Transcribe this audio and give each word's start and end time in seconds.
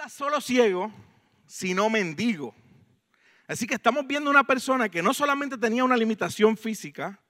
era 0.00 0.08
solo 0.08 0.40
ciego, 0.40 0.90
sino 1.46 1.90
mendigo. 1.90 2.54
Así 3.46 3.66
que 3.66 3.74
estamos 3.74 4.06
viendo 4.06 4.30
una 4.30 4.44
persona 4.44 4.88
que 4.88 5.02
no 5.02 5.12
solamente 5.12 5.58
tenía 5.58 5.84
una 5.84 5.94
limitación 5.94 6.56
física, 6.56 7.20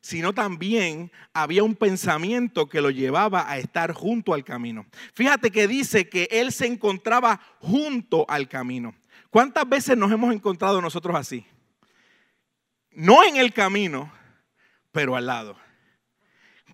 sino 0.00 0.32
también 0.32 1.10
había 1.32 1.64
un 1.64 1.74
pensamiento 1.74 2.68
que 2.68 2.80
lo 2.80 2.90
llevaba 2.90 3.50
a 3.50 3.58
estar 3.58 3.92
junto 3.92 4.32
al 4.32 4.44
camino. 4.44 4.86
Fíjate 5.12 5.50
que 5.50 5.66
dice 5.66 6.08
que 6.08 6.28
él 6.30 6.52
se 6.52 6.66
encontraba 6.66 7.40
junto 7.58 8.24
al 8.28 8.48
camino. 8.48 8.94
¿Cuántas 9.28 9.68
veces 9.68 9.96
nos 9.96 10.12
hemos 10.12 10.32
encontrado 10.32 10.80
nosotros 10.80 11.16
así? 11.16 11.44
No 12.92 13.24
en 13.24 13.38
el 13.38 13.52
camino, 13.52 14.12
pero 14.92 15.16
al 15.16 15.26
lado. 15.26 15.63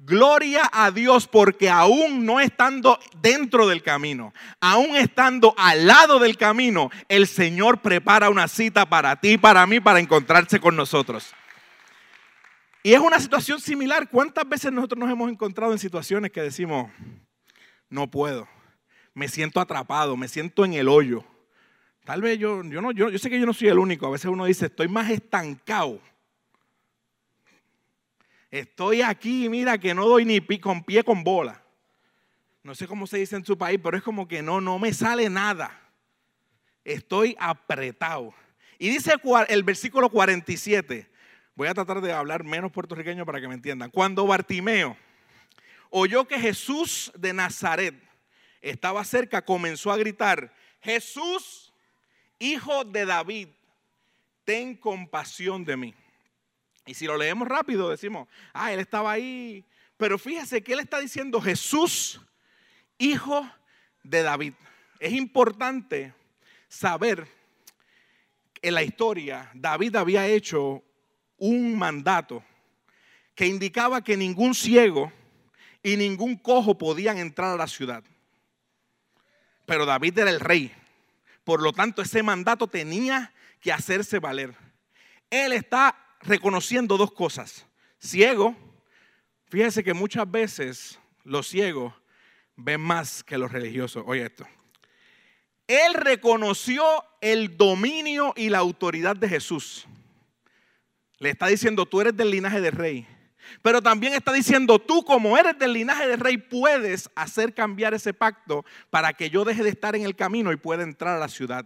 Gloria 0.03 0.63
a 0.73 0.91
Dios 0.91 1.29
porque 1.29 1.69
aún 1.69 2.25
no 2.25 2.41
estando 2.41 2.99
dentro 3.21 3.69
del 3.69 3.83
camino, 3.83 4.33
aún 4.59 4.97
estando 4.97 5.55
al 5.59 5.87
lado 5.87 6.19
del 6.19 6.39
camino, 6.39 6.91
el 7.09 7.27
Señor 7.27 7.83
prepara 7.83 8.31
una 8.31 8.49
cita 8.49 8.89
para 8.89 9.21
ti, 9.21 9.37
para 9.37 9.67
mí, 9.67 9.79
para 9.79 10.01
encontrarse 10.01 10.59
con 10.59 10.75
nosotros. 10.75 11.35
Y 12.83 12.95
es 12.95 13.01
una 13.01 13.21
situación 13.21 13.61
similar. 13.61 14.09
¿Cuántas 14.09 14.49
veces 14.49 14.73
nosotros 14.73 14.99
nos 14.99 15.11
hemos 15.11 15.31
encontrado 15.31 15.73
en 15.73 15.79
situaciones 15.79 16.33
que 16.33 16.41
decimos, 16.41 16.91
no 17.91 18.11
puedo, 18.11 18.49
me 19.13 19.29
siento 19.29 19.61
atrapado, 19.61 20.17
me 20.17 20.29
siento 20.29 20.65
en 20.65 20.73
el 20.73 20.89
hoyo? 20.89 21.27
Tal 22.07 22.23
vez 22.23 22.39
yo, 22.39 22.65
yo, 22.65 22.81
no, 22.81 22.91
yo, 22.93 23.11
yo 23.11 23.19
sé 23.19 23.29
que 23.29 23.39
yo 23.39 23.45
no 23.45 23.53
soy 23.53 23.69
el 23.69 23.79
único. 23.79 24.07
A 24.07 24.11
veces 24.11 24.31
uno 24.31 24.47
dice, 24.47 24.67
estoy 24.67 24.89
más 24.89 25.11
estancado 25.11 26.01
Estoy 28.51 29.03
aquí, 29.03 29.49
mira 29.49 29.79
que 29.79 29.95
no 29.95 30.07
doy 30.09 30.25
ni 30.25 30.41
con 30.59 30.83
pie 30.83 31.05
con 31.05 31.23
bola. 31.23 31.63
No 32.63 32.75
sé 32.75 32.87
cómo 32.87 33.07
se 33.07 33.19
dice 33.19 33.37
en 33.37 33.45
su 33.45 33.57
país, 33.57 33.79
pero 33.83 33.97
es 33.97 34.03
como 34.03 34.27
que 34.27 34.43
no, 34.43 34.61
no 34.61 34.79
me 34.79 34.93
sale 34.93 35.31
nada. 35.31 35.81
Estoy 36.85 37.37
apretado. 37.39 38.35
Y 38.79 38.91
dice 38.91 39.13
el 39.49 39.63
versículo 39.63 40.11
47. 40.11 41.09
Voy 41.55 41.69
a 41.69 41.75
tratar 41.75 42.01
de 42.01 42.13
hablar 42.13 42.43
menos 42.45 42.73
puertorriqueño 42.73 43.25
para 43.25 43.41
que 43.41 43.49
me 43.49 43.55
entiendan. 43.55 43.91
Cuando 43.91 44.27
Bartimeo 44.27 44.97
oyó 45.91 46.27
que 46.27 46.39
Jesús 46.39 47.13
de 47.17 47.33
Nazaret 47.33 47.95
estaba 48.61 49.05
cerca, 49.05 49.45
comenzó 49.45 49.93
a 49.93 49.97
gritar, 49.97 50.55
Jesús, 50.81 51.73
hijo 52.39 52.85
de 52.85 53.05
David, 53.07 53.49
ten 54.45 54.77
compasión 54.77 55.65
de 55.65 55.77
mí. 55.77 55.95
Y 56.91 56.95
si 56.95 57.07
lo 57.07 57.17
leemos 57.17 57.47
rápido, 57.47 57.89
decimos, 57.89 58.27
ah, 58.53 58.73
él 58.73 58.81
estaba 58.81 59.13
ahí. 59.13 59.65
Pero 59.97 60.19
fíjese 60.19 60.61
que 60.61 60.73
él 60.73 60.81
está 60.81 60.99
diciendo 60.99 61.41
Jesús, 61.41 62.21
hijo 62.99 63.49
de 64.03 64.25
David. 64.25 64.55
Es 64.99 65.13
importante 65.13 66.13
saber 66.67 67.29
en 68.61 68.75
la 68.75 68.83
historia, 68.83 69.53
David 69.55 69.95
había 69.95 70.27
hecho 70.27 70.83
un 71.37 71.79
mandato 71.79 72.43
que 73.37 73.47
indicaba 73.47 74.03
que 74.03 74.17
ningún 74.17 74.53
ciego 74.53 75.13
y 75.85 75.97
ningún 75.97 76.35
cojo 76.35 76.77
podían 76.77 77.19
entrar 77.19 77.53
a 77.53 77.57
la 77.57 77.69
ciudad. 77.69 78.03
Pero 79.65 79.87
David 79.87 80.19
era 80.19 80.31
el 80.31 80.41
rey. 80.41 80.75
Por 81.45 81.63
lo 81.63 81.73
tanto, 81.73 82.03
ese 82.03 82.25
mandato 82.25 82.67
tenía 82.67 83.33
que 83.61 83.73
hacerse 83.73 84.19
valer. 84.19 84.57
Él 85.31 85.53
está 85.53 86.10
reconociendo 86.21 86.97
dos 86.97 87.13
cosas. 87.13 87.67
Ciego, 87.99 88.57
fíjese 89.49 89.85
que 89.85 89.95
muchas 89.95 90.31
veces 90.31 90.99
los 91.25 91.49
ciegos 91.49 91.93
ven 92.57 92.81
más 92.81 93.23
que 93.23 93.39
los 93.39 93.53
religiosos. 93.53 94.05
Oye 94.07 94.27
esto. 94.27 94.47
Él 95.67 95.95
reconoció 95.95 96.85
el 97.21 97.57
dominio 97.57 98.33
y 98.37 98.49
la 98.49 98.59
autoridad 98.59 99.17
de 99.17 99.29
Jesús. 99.29 99.87
Le 101.19 101.31
está 101.31 101.47
diciendo, 101.47 101.87
tú 101.87 102.01
eres 102.01 102.17
del 102.17 102.31
linaje 102.31 102.61
de 102.61 102.71
rey. 102.71 103.07
Pero 103.63 103.83
también 103.83 104.15
está 104.15 104.33
diciendo, 104.33 104.79
tú 104.79 105.05
como 105.05 105.37
eres 105.37 105.59
del 105.59 105.73
linaje 105.73 106.07
de 106.07 106.17
rey, 106.17 106.39
puedes 106.39 107.11
hacer 107.15 107.55
cambiar 107.55 107.95
ese 107.95 108.13
pacto 108.13 108.65
para 108.91 109.13
que 109.13 109.31
yo 109.31 109.45
deje 109.45 109.63
de 109.63 109.71
estar 109.71 109.95
en 109.95 110.03
el 110.03 110.17
camino 110.17 110.53
y 110.53 110.57
pueda 110.57 110.83
entrar 110.83 111.17
a 111.17 111.21
la 111.21 111.29
ciudad. 111.29 111.65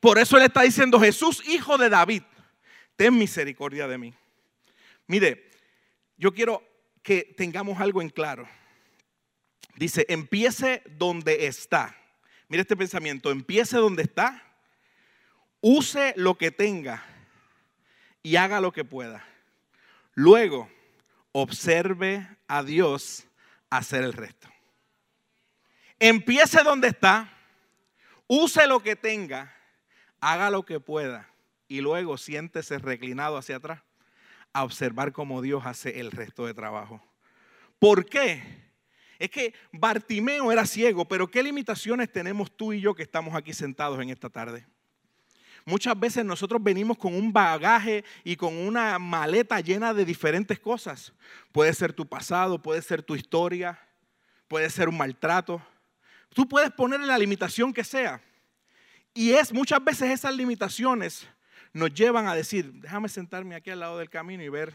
Por 0.00 0.18
eso 0.18 0.36
él 0.36 0.44
está 0.44 0.62
diciendo, 0.62 1.00
Jesús, 1.00 1.42
hijo 1.46 1.78
de 1.78 1.88
David, 1.88 2.22
ten 2.96 3.16
misericordia 3.16 3.88
de 3.88 3.98
mí. 3.98 4.14
Mire, 5.06 5.50
yo 6.16 6.32
quiero 6.32 6.62
que 7.02 7.34
tengamos 7.36 7.80
algo 7.80 8.00
en 8.00 8.08
claro. 8.08 8.48
Dice, 9.76 10.06
empiece 10.08 10.82
donde 10.96 11.46
está. 11.46 11.96
Mire 12.48 12.62
este 12.62 12.76
pensamiento, 12.76 13.30
empiece 13.30 13.76
donde 13.76 14.02
está, 14.02 14.42
use 15.60 16.14
lo 16.16 16.36
que 16.36 16.50
tenga 16.50 17.04
y 18.22 18.36
haga 18.36 18.60
lo 18.60 18.72
que 18.72 18.84
pueda. 18.84 19.26
Luego, 20.14 20.70
observe 21.32 22.28
a 22.46 22.62
Dios 22.62 23.26
hacer 23.70 24.04
el 24.04 24.12
resto. 24.12 24.48
Empiece 25.98 26.62
donde 26.62 26.88
está, 26.88 27.32
use 28.28 28.66
lo 28.66 28.80
que 28.80 28.94
tenga, 28.94 29.56
haga 30.20 30.50
lo 30.50 30.64
que 30.64 30.78
pueda 30.80 31.33
y 31.74 31.80
luego 31.80 32.16
siéntese 32.16 32.78
reclinado 32.78 33.36
hacia 33.36 33.56
atrás 33.56 33.82
a 34.52 34.62
observar 34.62 35.12
cómo 35.12 35.42
Dios 35.42 35.66
hace 35.66 35.98
el 35.98 36.12
resto 36.12 36.46
de 36.46 36.54
trabajo. 36.54 37.02
¿Por 37.80 38.06
qué? 38.06 38.44
Es 39.18 39.28
que 39.28 39.52
Bartimeo 39.72 40.52
era 40.52 40.66
ciego, 40.66 41.08
pero 41.08 41.28
¿qué 41.28 41.42
limitaciones 41.42 42.12
tenemos 42.12 42.56
tú 42.56 42.72
y 42.72 42.80
yo 42.80 42.94
que 42.94 43.02
estamos 43.02 43.34
aquí 43.34 43.52
sentados 43.52 44.00
en 44.00 44.10
esta 44.10 44.30
tarde? 44.30 44.64
Muchas 45.64 45.98
veces 45.98 46.24
nosotros 46.24 46.62
venimos 46.62 46.96
con 46.96 47.12
un 47.12 47.32
bagaje 47.32 48.04
y 48.22 48.36
con 48.36 48.56
una 48.56 49.00
maleta 49.00 49.58
llena 49.58 49.92
de 49.92 50.04
diferentes 50.04 50.60
cosas. 50.60 51.12
Puede 51.50 51.74
ser 51.74 51.92
tu 51.92 52.06
pasado, 52.06 52.62
puede 52.62 52.82
ser 52.82 53.02
tu 53.02 53.16
historia, 53.16 53.80
puede 54.46 54.70
ser 54.70 54.88
un 54.88 54.96
maltrato. 54.96 55.60
Tú 56.32 56.46
puedes 56.46 56.70
ponerle 56.70 57.08
la 57.08 57.18
limitación 57.18 57.72
que 57.72 57.82
sea. 57.82 58.22
Y 59.12 59.32
es 59.32 59.52
muchas 59.52 59.82
veces 59.82 60.10
esas 60.10 60.36
limitaciones 60.36 61.26
nos 61.74 61.92
llevan 61.92 62.28
a 62.28 62.34
decir, 62.34 62.72
déjame 62.72 63.08
sentarme 63.08 63.56
aquí 63.56 63.68
al 63.68 63.80
lado 63.80 63.98
del 63.98 64.08
camino 64.08 64.42
y 64.42 64.48
ver 64.48 64.74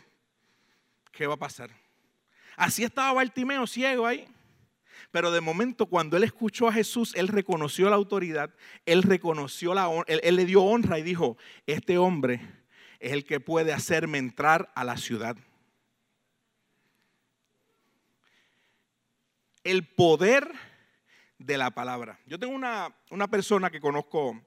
qué 1.12 1.26
va 1.26 1.36
a 1.36 1.38
pasar. 1.38 1.72
Así 2.58 2.84
estaba 2.84 3.14
Bartimeo 3.14 3.66
ciego 3.66 4.06
ahí. 4.06 4.28
Pero 5.12 5.32
de 5.32 5.40
momento 5.40 5.86
cuando 5.86 6.18
él 6.18 6.24
escuchó 6.26 6.68
a 6.68 6.74
Jesús, 6.74 7.16
él 7.16 7.30
reconoció 7.30 7.90
la 7.90 7.96
autoridad, 7.96 8.54
él 8.86 9.02
reconoció 9.02 9.74
la 9.74 9.90
él, 10.08 10.20
él 10.24 10.36
le 10.36 10.46
dio 10.46 10.62
honra 10.62 11.00
y 11.00 11.04
dijo, 11.04 11.38
este 11.66 11.98
hombre 11.98 12.42
es 13.00 13.14
el 13.14 13.26
que 13.26 13.40
puede 13.40 13.72
hacerme 13.72 14.18
entrar 14.18 14.70
a 14.76 14.84
la 14.84 14.98
ciudad. 14.98 15.38
El 19.64 19.88
poder 19.88 20.52
de 21.38 21.58
la 21.58 21.72
palabra. 21.72 22.20
Yo 22.26 22.38
tengo 22.38 22.54
una, 22.54 22.94
una 23.10 23.30
persona 23.30 23.70
que 23.70 23.80
conozco 23.80 24.40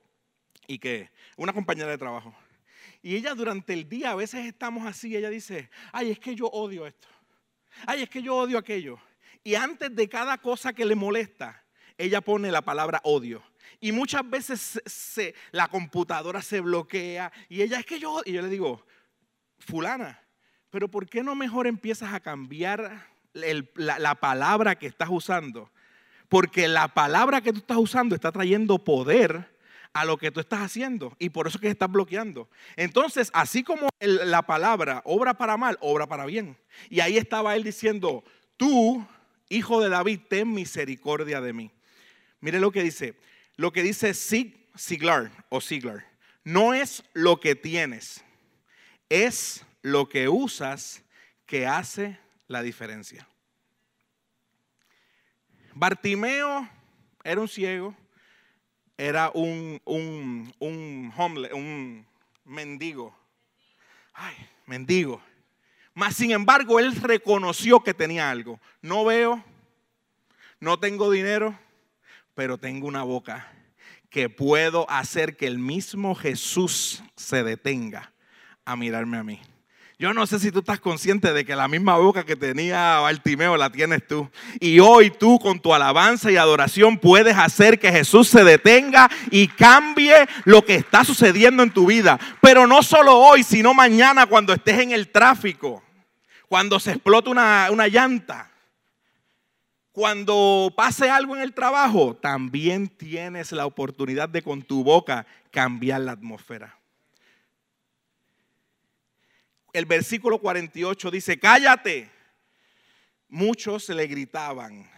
y 0.66 0.78
que, 0.78 1.10
una 1.36 1.52
compañera 1.52 1.88
de 1.88 1.98
trabajo, 1.98 2.34
y 3.02 3.16
ella 3.16 3.34
durante 3.34 3.72
el 3.72 3.88
día, 3.88 4.12
a 4.12 4.14
veces 4.14 4.46
estamos 4.46 4.86
así, 4.86 5.16
ella 5.16 5.28
dice, 5.28 5.70
ay, 5.92 6.12
es 6.12 6.20
que 6.20 6.36
yo 6.36 6.46
odio 6.46 6.86
esto. 6.86 7.08
Ay, 7.86 8.02
es 8.02 8.08
que 8.08 8.22
yo 8.22 8.36
odio 8.36 8.58
aquello. 8.58 8.98
Y 9.42 9.56
antes 9.56 9.94
de 9.94 10.08
cada 10.08 10.38
cosa 10.38 10.72
que 10.72 10.84
le 10.84 10.94
molesta, 10.94 11.64
ella 11.98 12.20
pone 12.20 12.52
la 12.52 12.62
palabra 12.62 13.00
odio. 13.02 13.42
Y 13.80 13.90
muchas 13.90 14.28
veces 14.28 14.80
se, 14.86 15.34
la 15.50 15.66
computadora 15.66 16.42
se 16.42 16.60
bloquea 16.60 17.32
y 17.48 17.62
ella 17.62 17.80
es 17.80 17.86
que 17.86 17.98
yo, 17.98 18.22
y 18.24 18.32
yo 18.32 18.42
le 18.42 18.48
digo, 18.48 18.86
fulana, 19.58 20.22
pero 20.70 20.88
¿por 20.88 21.08
qué 21.08 21.24
no 21.24 21.34
mejor 21.34 21.66
empiezas 21.66 22.14
a 22.14 22.20
cambiar 22.20 23.08
la, 23.32 23.98
la 23.98 24.14
palabra 24.14 24.76
que 24.76 24.86
estás 24.86 25.08
usando? 25.10 25.72
Porque 26.28 26.68
la 26.68 26.88
palabra 26.88 27.40
que 27.40 27.52
tú 27.52 27.58
estás 27.58 27.76
usando 27.76 28.14
está 28.14 28.30
trayendo 28.30 28.78
poder 28.78 29.51
a 29.92 30.04
lo 30.04 30.16
que 30.16 30.30
tú 30.30 30.40
estás 30.40 30.60
haciendo 30.60 31.14
y 31.18 31.30
por 31.30 31.46
eso 31.46 31.58
que 31.58 31.68
estás 31.68 31.90
bloqueando. 31.90 32.48
Entonces, 32.76 33.30
así 33.34 33.62
como 33.62 33.88
la 34.00 34.42
palabra 34.42 35.02
obra 35.04 35.34
para 35.34 35.56
mal, 35.56 35.76
obra 35.80 36.06
para 36.06 36.26
bien. 36.26 36.56
Y 36.88 37.00
ahí 37.00 37.18
estaba 37.18 37.56
él 37.56 37.64
diciendo, 37.64 38.24
tú, 38.56 39.06
hijo 39.48 39.80
de 39.82 39.90
David, 39.90 40.20
ten 40.28 40.52
misericordia 40.52 41.40
de 41.40 41.52
mí. 41.52 41.70
Mire 42.40 42.58
lo 42.58 42.72
que 42.72 42.82
dice, 42.82 43.14
lo 43.56 43.72
que 43.72 43.82
dice 43.82 44.14
Siglar 44.14 45.30
o 45.48 45.60
Siglar, 45.60 46.06
no 46.44 46.74
es 46.74 47.04
lo 47.12 47.38
que 47.38 47.54
tienes, 47.54 48.24
es 49.08 49.64
lo 49.82 50.08
que 50.08 50.28
usas 50.28 51.02
que 51.46 51.66
hace 51.66 52.18
la 52.48 52.62
diferencia. 52.62 53.28
Bartimeo 55.74 56.68
era 57.24 57.40
un 57.40 57.48
ciego, 57.48 57.94
era 58.96 59.30
un, 59.34 59.80
un, 59.84 60.52
un, 60.58 61.12
un 61.52 62.06
mendigo. 62.44 63.16
Ay, 64.12 64.34
mendigo. 64.66 65.20
Mas 65.94 66.16
sin 66.16 66.30
embargo, 66.30 66.78
él 66.80 66.94
reconoció 66.96 67.80
que 67.80 67.94
tenía 67.94 68.30
algo. 68.30 68.60
No 68.80 69.04
veo, 69.04 69.44
no 70.60 70.78
tengo 70.78 71.10
dinero, 71.10 71.58
pero 72.34 72.58
tengo 72.58 72.86
una 72.86 73.02
boca 73.02 73.52
que 74.08 74.28
puedo 74.28 74.88
hacer 74.90 75.36
que 75.36 75.46
el 75.46 75.58
mismo 75.58 76.14
Jesús 76.14 77.02
se 77.16 77.42
detenga 77.42 78.12
a 78.64 78.76
mirarme 78.76 79.18
a 79.18 79.24
mí. 79.24 79.40
Yo 80.02 80.12
no 80.12 80.26
sé 80.26 80.40
si 80.40 80.50
tú 80.50 80.58
estás 80.58 80.80
consciente 80.80 81.32
de 81.32 81.44
que 81.44 81.54
la 81.54 81.68
misma 81.68 81.96
boca 81.96 82.26
que 82.26 82.34
tenía 82.34 82.98
Bartimeo 82.98 83.56
la 83.56 83.70
tienes 83.70 84.04
tú. 84.04 84.28
Y 84.58 84.80
hoy 84.80 85.12
tú 85.12 85.38
con 85.38 85.60
tu 85.60 85.72
alabanza 85.72 86.28
y 86.28 86.36
adoración 86.36 86.98
puedes 86.98 87.36
hacer 87.36 87.78
que 87.78 87.92
Jesús 87.92 88.26
se 88.26 88.42
detenga 88.42 89.08
y 89.30 89.46
cambie 89.46 90.26
lo 90.44 90.64
que 90.64 90.74
está 90.74 91.04
sucediendo 91.04 91.62
en 91.62 91.70
tu 91.70 91.86
vida. 91.86 92.18
Pero 92.40 92.66
no 92.66 92.82
solo 92.82 93.16
hoy, 93.16 93.44
sino 93.44 93.74
mañana 93.74 94.26
cuando 94.26 94.52
estés 94.52 94.80
en 94.80 94.90
el 94.90 95.08
tráfico, 95.12 95.84
cuando 96.48 96.80
se 96.80 96.90
explota 96.90 97.30
una, 97.30 97.68
una 97.70 97.86
llanta, 97.86 98.50
cuando 99.92 100.74
pase 100.76 101.10
algo 101.10 101.36
en 101.36 101.42
el 101.42 101.54
trabajo, 101.54 102.16
también 102.16 102.88
tienes 102.88 103.52
la 103.52 103.66
oportunidad 103.66 104.28
de 104.28 104.42
con 104.42 104.62
tu 104.62 104.82
boca 104.82 105.26
cambiar 105.52 106.00
la 106.00 106.10
atmósfera 106.10 106.81
el 109.72 109.86
versículo 109.86 110.38
48 110.38 111.10
dice, 111.10 111.38
cállate. 111.38 112.10
Muchos 113.28 113.88
le 113.88 114.06
gritaban. 114.06 114.90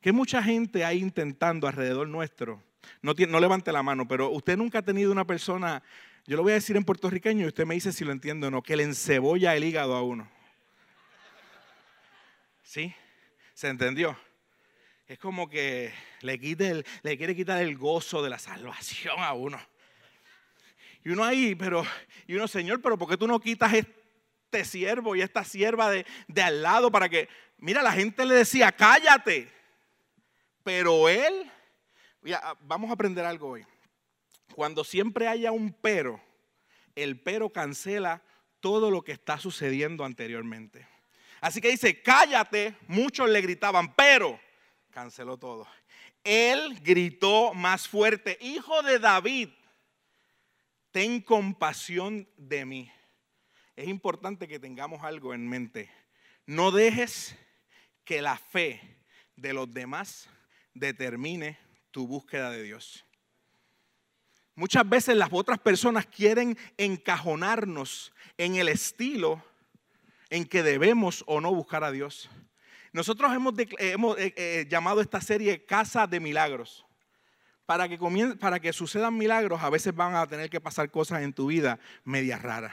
Que 0.00 0.12
mucha 0.12 0.42
gente 0.42 0.84
hay 0.84 0.98
intentando 0.98 1.66
alrededor 1.66 2.08
nuestro. 2.08 2.62
No, 3.02 3.40
levante 3.40 3.72
la 3.72 3.82
mano, 3.82 4.06
pero 4.06 4.30
usted 4.30 4.56
nunca 4.56 4.78
ha 4.78 4.82
tenido 4.82 5.12
una 5.12 5.26
persona, 5.26 5.82
yo 6.26 6.36
lo 6.36 6.42
voy 6.42 6.52
a 6.52 6.54
decir 6.54 6.76
en 6.76 6.84
puertorriqueño 6.84 7.44
y 7.44 7.48
usted 7.48 7.66
me 7.66 7.74
dice 7.74 7.92
si 7.92 8.04
lo 8.04 8.12
entiendo 8.12 8.46
o 8.46 8.50
no, 8.50 8.62
que 8.62 8.76
le 8.76 8.84
encebolla 8.84 9.56
el 9.56 9.64
hígado 9.64 9.94
a 9.94 10.02
uno. 10.02 10.30
¿Sí? 12.62 12.94
¿Se 13.54 13.68
entendió? 13.68 14.16
Es 15.06 15.18
como 15.18 15.48
que 15.48 15.92
le, 16.20 16.38
quite 16.38 16.84
le 17.02 17.18
quiere 17.18 17.34
quitar 17.34 17.60
el 17.60 17.76
gozo 17.76 18.22
de 18.22 18.30
la 18.30 18.38
salvación 18.38 19.16
a 19.18 19.32
uno. 19.32 19.60
Y 21.04 21.10
uno 21.10 21.24
ahí, 21.24 21.54
pero, 21.54 21.84
y 22.26 22.34
uno, 22.34 22.46
Señor, 22.46 22.80
pero 22.82 22.98
¿por 22.98 23.08
qué 23.08 23.16
tú 23.16 23.26
no 23.26 23.40
quitas 23.40 23.72
este 23.72 24.64
siervo 24.64 25.16
y 25.16 25.22
esta 25.22 25.44
sierva 25.44 25.90
de, 25.90 26.04
de 26.28 26.42
al 26.42 26.62
lado 26.62 26.90
para 26.90 27.08
que, 27.08 27.28
mira, 27.58 27.82
la 27.82 27.92
gente 27.92 28.24
le 28.24 28.34
decía, 28.34 28.72
cállate. 28.72 29.50
Pero 30.62 31.08
él, 31.08 31.50
vamos 32.60 32.90
a 32.90 32.94
aprender 32.94 33.24
algo 33.24 33.50
hoy. 33.50 33.66
Cuando 34.54 34.84
siempre 34.84 35.28
haya 35.28 35.52
un 35.52 35.72
pero, 35.72 36.20
el 36.94 37.18
pero 37.20 37.50
cancela 37.50 38.22
todo 38.60 38.90
lo 38.90 39.02
que 39.02 39.12
está 39.12 39.38
sucediendo 39.38 40.04
anteriormente. 40.04 40.86
Así 41.40 41.60
que 41.60 41.70
dice, 41.70 42.02
cállate, 42.02 42.76
muchos 42.86 43.28
le 43.30 43.40
gritaban, 43.40 43.94
pero 43.94 44.38
canceló 44.90 45.38
todo. 45.38 45.66
Él 46.22 46.78
gritó 46.82 47.54
más 47.54 47.88
fuerte, 47.88 48.36
hijo 48.42 48.82
de 48.82 48.98
David, 48.98 49.48
ten 50.90 51.20
compasión 51.20 52.28
de 52.36 52.64
mí. 52.64 52.92
Es 53.76 53.88
importante 53.88 54.48
que 54.48 54.58
tengamos 54.58 55.02
algo 55.02 55.34
en 55.34 55.48
mente. 55.48 55.90
No 56.46 56.70
dejes 56.70 57.36
que 58.04 58.22
la 58.22 58.36
fe 58.36 58.80
de 59.36 59.52
los 59.52 59.72
demás 59.72 60.28
determine 60.74 61.58
tu 61.90 62.06
búsqueda 62.06 62.50
de 62.50 62.62
Dios. 62.62 63.04
Muchas 64.54 64.88
veces 64.88 65.16
las 65.16 65.30
otras 65.32 65.58
personas 65.58 66.06
quieren 66.06 66.58
encajonarnos 66.76 68.12
en 68.36 68.56
el 68.56 68.68
estilo 68.68 69.42
en 70.28 70.44
que 70.44 70.62
debemos 70.62 71.24
o 71.26 71.40
no 71.40 71.54
buscar 71.54 71.84
a 71.84 71.92
Dios. 71.92 72.28
Nosotros 72.92 73.32
hemos, 73.32 73.54
eh, 73.58 74.34
eh, 74.36 74.66
llamado 74.68 75.00
esta 75.00 75.20
serie 75.20 75.64
Casa 75.64 76.06
de 76.06 76.20
Milagros 76.20 76.84
para 77.70 77.88
que, 77.88 77.98
para 78.40 78.58
que 78.58 78.72
sucedan 78.72 79.16
milagros, 79.16 79.62
a 79.62 79.70
veces 79.70 79.94
van 79.94 80.16
a 80.16 80.26
tener 80.26 80.50
que 80.50 80.60
pasar 80.60 80.90
cosas 80.90 81.22
en 81.22 81.32
tu 81.32 81.46
vida 81.46 81.78
medias 82.02 82.42
raras. 82.42 82.72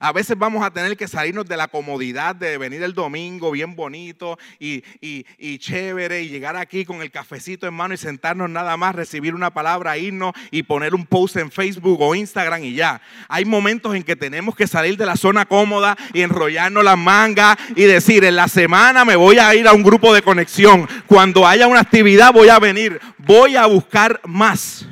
A 0.00 0.12
veces 0.12 0.36
vamos 0.38 0.64
a 0.64 0.70
tener 0.70 0.96
que 0.96 1.08
salirnos 1.08 1.46
de 1.46 1.56
la 1.56 1.68
comodidad 1.68 2.34
de 2.34 2.58
venir 2.58 2.82
el 2.82 2.92
domingo 2.92 3.50
bien 3.50 3.74
bonito 3.74 4.38
y, 4.58 4.84
y, 5.00 5.58
chévere 5.58 6.22
y 6.22 6.28
llegar 6.28 6.56
aquí 6.56 6.84
con 6.84 7.02
el 7.02 7.10
cafecito 7.10 7.66
en 7.66 7.74
mano 7.74 7.94
y 7.94 7.96
sentarnos 7.96 8.50
nada 8.50 8.76
más, 8.76 8.94
recibir 8.94 9.34
una 9.34 9.52
palabra, 9.52 9.96
irnos 9.96 10.32
y 10.50 10.62
poner 10.62 10.94
un 10.94 11.06
post 11.06 11.36
en 11.36 11.50
Facebook 11.50 12.00
o 12.00 12.14
Instagram 12.14 12.64
y 12.64 12.74
ya. 12.74 13.00
Hay 13.28 13.44
momentos 13.44 13.94
en 13.94 14.02
que 14.02 14.16
tenemos 14.16 14.54
que 14.54 14.66
salir 14.66 14.96
de 14.96 15.06
la 15.06 15.16
zona 15.16 15.46
cómoda 15.46 15.96
y 16.12 16.22
enrollarnos 16.22 16.84
las 16.84 16.98
mangas 16.98 17.56
y 17.74 17.84
decir, 17.84 18.24
en 18.24 18.36
la 18.36 18.48
semana 18.48 19.04
me 19.04 19.16
voy 19.16 19.38
a 19.38 19.54
ir 19.54 19.66
a 19.66 19.72
un 19.72 19.82
grupo 19.82 20.14
de 20.14 20.22
conexión. 20.22 20.88
Cuando 21.06 21.46
haya 21.46 21.66
una 21.66 21.80
actividad 21.80 22.32
voy 22.32 22.48
a 22.48 22.58
venir. 22.58 23.00
Voy 23.18 23.56
a 23.56 23.66
buscar 23.66 24.20
más, 24.24 24.86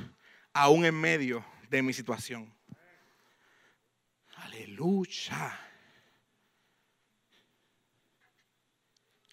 aún 0.52 0.84
en 0.84 1.00
medio 1.00 1.44
de 1.70 1.82
mi 1.82 1.92
situación. 1.92 2.53
Lucha. 4.76 5.60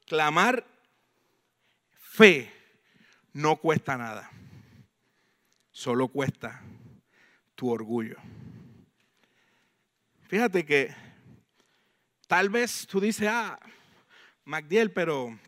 Clamar 0.05 0.65
fe 1.91 2.51
no 3.33 3.55
cuesta 3.57 3.97
nada. 3.97 4.29
Solo 5.71 6.09
cuesta 6.09 6.61
tu 7.55 7.69
orgullo. 7.69 8.17
Fíjate 10.27 10.65
que 10.65 10.93
tal 12.27 12.49
vez 12.49 12.85
tú 12.88 12.99
dices, 12.99 13.27
ah, 13.29 13.59
Magdiel, 14.45 14.91
pero 14.91 15.39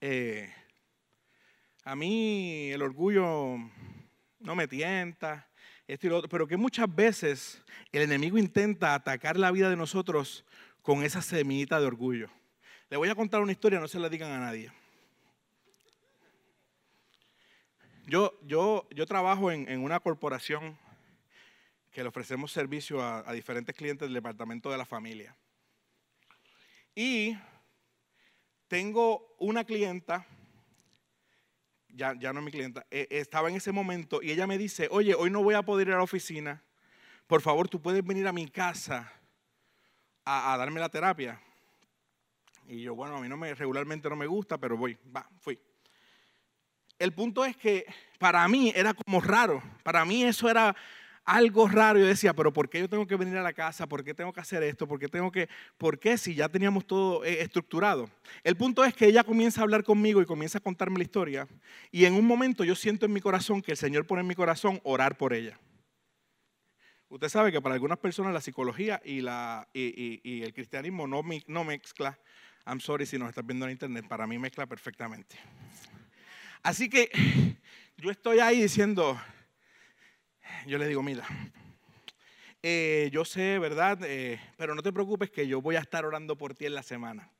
eh, 0.00 0.52
a 1.84 1.94
mí 1.94 2.70
el 2.70 2.82
orgullo 2.82 3.56
no 4.38 4.54
me 4.54 4.68
tienta 4.68 5.48
pero 6.30 6.46
que 6.46 6.56
muchas 6.56 6.92
veces 6.94 7.62
el 7.92 8.02
enemigo 8.02 8.38
intenta 8.38 8.94
atacar 8.94 9.38
la 9.38 9.50
vida 9.50 9.68
de 9.68 9.76
nosotros 9.76 10.44
con 10.82 11.02
esa 11.02 11.22
semillita 11.22 11.80
de 11.80 11.86
orgullo. 11.86 12.30
Le 12.90 12.96
voy 12.96 13.08
a 13.08 13.14
contar 13.14 13.40
una 13.40 13.52
historia, 13.52 13.80
no 13.80 13.88
se 13.88 13.98
la 13.98 14.08
digan 14.08 14.32
a 14.32 14.40
nadie. 14.40 14.72
Yo, 18.06 18.38
yo, 18.42 18.86
yo 18.90 19.06
trabajo 19.06 19.50
en, 19.50 19.80
una 19.80 19.98
corporación 20.00 20.78
que 21.90 22.02
le 22.02 22.08
ofrecemos 22.08 22.52
servicio 22.52 23.00
a, 23.00 23.28
a 23.28 23.32
diferentes 23.32 23.74
clientes 23.74 24.06
del 24.06 24.14
departamento 24.14 24.70
de 24.70 24.78
la 24.78 24.84
familia. 24.84 25.34
Y 26.94 27.36
tengo 28.68 29.34
una 29.38 29.64
clienta 29.64 30.26
ya, 31.94 32.14
ya 32.18 32.32
no 32.32 32.40
es 32.40 32.44
mi 32.44 32.50
clienta, 32.50 32.86
eh, 32.90 33.06
estaba 33.10 33.48
en 33.48 33.56
ese 33.56 33.72
momento 33.72 34.20
y 34.22 34.30
ella 34.30 34.46
me 34.46 34.58
dice, 34.58 34.88
oye, 34.90 35.14
hoy 35.14 35.30
no 35.30 35.42
voy 35.42 35.54
a 35.54 35.62
poder 35.62 35.88
ir 35.88 35.94
a 35.94 35.98
la 35.98 36.02
oficina, 36.02 36.62
por 37.26 37.40
favor, 37.40 37.68
tú 37.68 37.80
puedes 37.80 38.04
venir 38.04 38.26
a 38.26 38.32
mi 38.32 38.48
casa 38.48 39.10
a, 40.24 40.56
darme 40.56 40.80
la 40.80 40.88
terapia. 40.88 41.40
Y 42.66 42.82
yo, 42.82 42.94
bueno, 42.94 43.16
a 43.16 43.20
mí 43.20 43.28
no 43.28 43.36
me, 43.36 43.54
regularmente 43.54 44.08
no 44.08 44.16
me 44.16 44.26
gusta, 44.26 44.58
pero 44.58 44.76
voy, 44.76 44.98
va, 45.14 45.28
fui. 45.38 45.58
El 46.98 47.12
punto 47.12 47.44
es 47.44 47.56
que 47.56 47.84
para 48.18 48.46
mí 48.48 48.72
era 48.74 48.94
como 48.94 49.20
raro, 49.20 49.62
para 49.82 50.04
mí 50.04 50.24
eso 50.24 50.48
era 50.48 50.74
algo 51.24 51.68
raro. 51.68 51.98
Yo 51.98 52.06
decía, 52.06 52.34
pero 52.34 52.52
¿por 52.52 52.68
qué 52.68 52.80
yo 52.80 52.88
tengo 52.88 53.06
que 53.06 53.16
venir 53.16 53.36
a 53.36 53.42
la 53.42 53.52
casa? 53.52 53.86
¿Por 53.86 54.04
qué 54.04 54.14
tengo 54.14 54.32
que 54.32 54.40
hacer 54.40 54.62
esto? 54.62 54.86
¿Por 54.86 54.98
qué 54.98 55.08
tengo 55.08 55.30
que.? 55.32 55.48
¿Por 55.78 55.98
qué 55.98 56.18
si 56.18 56.34
ya 56.34 56.48
teníamos 56.48 56.86
todo 56.86 57.24
eh, 57.24 57.42
estructurado? 57.42 58.08
El 58.42 58.56
punto 58.56 58.84
es 58.84 58.94
que 58.94 59.06
ella 59.06 59.24
comienza 59.24 59.60
a 59.60 59.64
hablar 59.64 59.84
conmigo 59.84 60.20
y 60.20 60.26
comienza 60.26 60.58
a 60.58 60.60
contarme 60.60 60.98
la 60.98 61.04
historia. 61.04 61.48
Y 61.90 62.04
en 62.04 62.14
un 62.14 62.26
momento 62.26 62.64
yo 62.64 62.74
siento 62.74 63.06
en 63.06 63.12
mi 63.12 63.20
corazón 63.20 63.62
que 63.62 63.72
el 63.72 63.76
Señor 63.76 64.06
pone 64.06 64.20
en 64.20 64.26
mi 64.26 64.34
corazón 64.34 64.80
orar 64.84 65.16
por 65.16 65.32
ella. 65.32 65.58
Usted 67.08 67.28
sabe 67.28 67.52
que 67.52 67.60
para 67.60 67.74
algunas 67.74 67.98
personas 67.98 68.34
la 68.34 68.40
psicología 68.40 69.00
y, 69.04 69.20
la, 69.20 69.68
y, 69.72 70.42
el 70.42 70.52
cristianismo 70.52 71.06
no, 71.06 71.22
no 71.46 71.64
mezcla. 71.64 72.18
I'm 72.66 72.80
sorry 72.80 73.06
si 73.06 73.18
nos 73.18 73.28
estás 73.28 73.46
viendo 73.46 73.66
en 73.66 73.72
internet, 73.72 74.06
para 74.08 74.26
mí 74.26 74.38
mezcla 74.38 74.66
perfectamente. 74.66 75.36
Así 76.62 76.88
que 76.88 77.10
yo 77.98 78.10
estoy 78.10 78.40
ahí 78.40 78.62
diciendo, 78.62 79.20
yo 80.66 80.78
le 80.78 80.88
digo, 80.88 81.02
mira, 81.02 81.24
eh, 82.62 83.10
yo 83.12 83.24
sé, 83.24 83.58
¿verdad? 83.58 83.98
Eh, 84.04 84.40
pero 84.56 84.74
no 84.74 84.82
te 84.82 84.92
preocupes 84.92 85.30
que 85.30 85.46
yo 85.46 85.60
voy 85.60 85.76
a 85.76 85.80
estar 85.80 86.04
orando 86.04 86.36
por 86.36 86.54
ti 86.54 86.66
en 86.66 86.74
la 86.74 86.82
semana. 86.82 87.30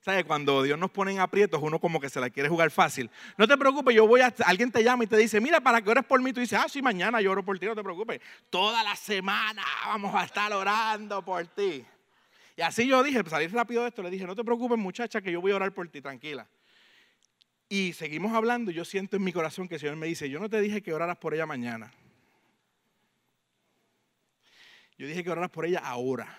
¿Sabes? 0.00 0.24
Cuando 0.24 0.62
Dios 0.62 0.78
nos 0.78 0.90
pone 0.90 1.12
en 1.12 1.18
aprietos, 1.18 1.60
uno 1.62 1.80
como 1.80 2.00
que 2.00 2.08
se 2.08 2.20
la 2.20 2.30
quiere 2.30 2.48
jugar 2.48 2.70
fácil. 2.70 3.10
No 3.36 3.48
te 3.48 3.56
preocupes, 3.56 3.94
yo 3.94 4.06
voy 4.06 4.20
a. 4.20 4.32
Alguien 4.44 4.70
te 4.70 4.84
llama 4.84 5.04
y 5.04 5.06
te 5.06 5.16
dice, 5.16 5.40
mira, 5.40 5.60
para 5.60 5.82
que 5.82 5.90
ores 5.90 6.04
por 6.04 6.22
mí. 6.22 6.32
Tú 6.32 6.40
dices, 6.40 6.58
ah, 6.62 6.68
sí, 6.68 6.80
mañana 6.80 7.20
yo 7.20 7.32
oro 7.32 7.44
por 7.44 7.58
ti, 7.58 7.66
no 7.66 7.74
te 7.74 7.82
preocupes. 7.82 8.20
Toda 8.48 8.82
la 8.84 8.94
semana 8.94 9.64
vamos 9.86 10.14
a 10.14 10.24
estar 10.24 10.52
orando 10.52 11.24
por 11.24 11.46
ti. 11.48 11.84
Y 12.56 12.62
así 12.62 12.86
yo 12.86 13.02
dije, 13.02 13.20
pues, 13.22 13.30
salir 13.30 13.52
rápido 13.52 13.82
de 13.82 13.88
esto, 13.88 14.02
le 14.02 14.10
dije, 14.10 14.26
no 14.26 14.36
te 14.36 14.44
preocupes, 14.44 14.78
muchacha, 14.78 15.20
que 15.20 15.32
yo 15.32 15.40
voy 15.40 15.52
a 15.52 15.56
orar 15.56 15.72
por 15.72 15.88
ti, 15.88 16.00
tranquila. 16.00 16.46
Y 17.68 17.92
seguimos 17.92 18.34
hablando, 18.34 18.70
y 18.70 18.74
yo 18.74 18.84
siento 18.84 19.16
en 19.16 19.24
mi 19.24 19.32
corazón 19.32 19.68
que 19.68 19.74
el 19.74 19.80
Señor 19.80 19.96
me 19.96 20.06
dice, 20.06 20.28
yo 20.28 20.40
no 20.40 20.50
te 20.50 20.60
dije 20.60 20.82
que 20.82 20.92
oraras 20.92 21.18
por 21.18 21.34
ella 21.34 21.46
mañana. 21.46 21.92
Yo 24.98 25.06
dije 25.06 25.22
que 25.22 25.30
oraras 25.30 25.50
por 25.50 25.64
ella 25.64 25.78
ahora. 25.78 26.36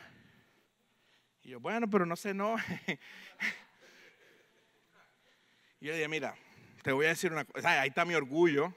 Y 1.41 1.49
yo, 1.49 1.61
bueno, 1.61 1.89
pero 1.89 2.05
no 2.05 2.17
sé, 2.17 2.33
no. 2.33 2.57
y 5.79 5.85
yo 5.85 5.93
dije, 5.93 6.09
mira, 6.09 6.35
te 6.83 6.91
voy 6.91 7.05
a 7.05 7.09
decir 7.09 7.31
una 7.31 7.45
cosa. 7.45 7.81
Ahí 7.81 7.87
está 7.87 8.03
mi 8.03 8.15
orgullo. 8.15 8.73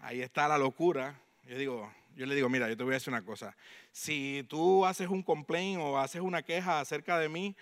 ahí 0.00 0.20
está 0.20 0.48
la 0.48 0.58
locura. 0.58 1.14
Yo 1.44 1.56
digo, 1.56 1.94
yo 2.16 2.26
le 2.26 2.34
digo, 2.34 2.48
mira, 2.48 2.68
yo 2.68 2.76
te 2.76 2.82
voy 2.82 2.92
a 2.92 2.94
decir 2.94 3.12
una 3.12 3.24
cosa. 3.24 3.56
Si 3.92 4.44
tú 4.48 4.84
haces 4.84 5.08
un 5.08 5.22
complaint 5.22 5.80
o 5.80 5.98
haces 5.98 6.20
una 6.20 6.42
queja 6.42 6.80
acerca 6.80 7.20
de 7.20 7.28
mí, 7.28 7.56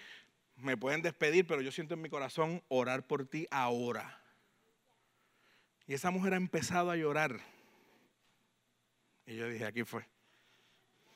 me 0.57 0.79
pueden 0.79 1.03
despedir, 1.03 1.47
pero 1.47 1.61
yo 1.61 1.71
siento 1.71 1.95
en 1.95 2.01
mi 2.01 2.09
corazón 2.09 2.63
orar 2.69 3.07
por 3.07 3.27
ti 3.27 3.47
ahora. 3.51 4.23
Y 5.87 5.93
esa 5.93 6.11
mujer 6.11 6.33
ha 6.33 6.39
empezado 6.39 6.91
a 6.91 6.97
llorar. 6.97 7.41
Y 9.27 9.37
yo 9.37 9.51
dije, 9.51 9.67
aquí 9.67 9.85
fue. 9.85 10.07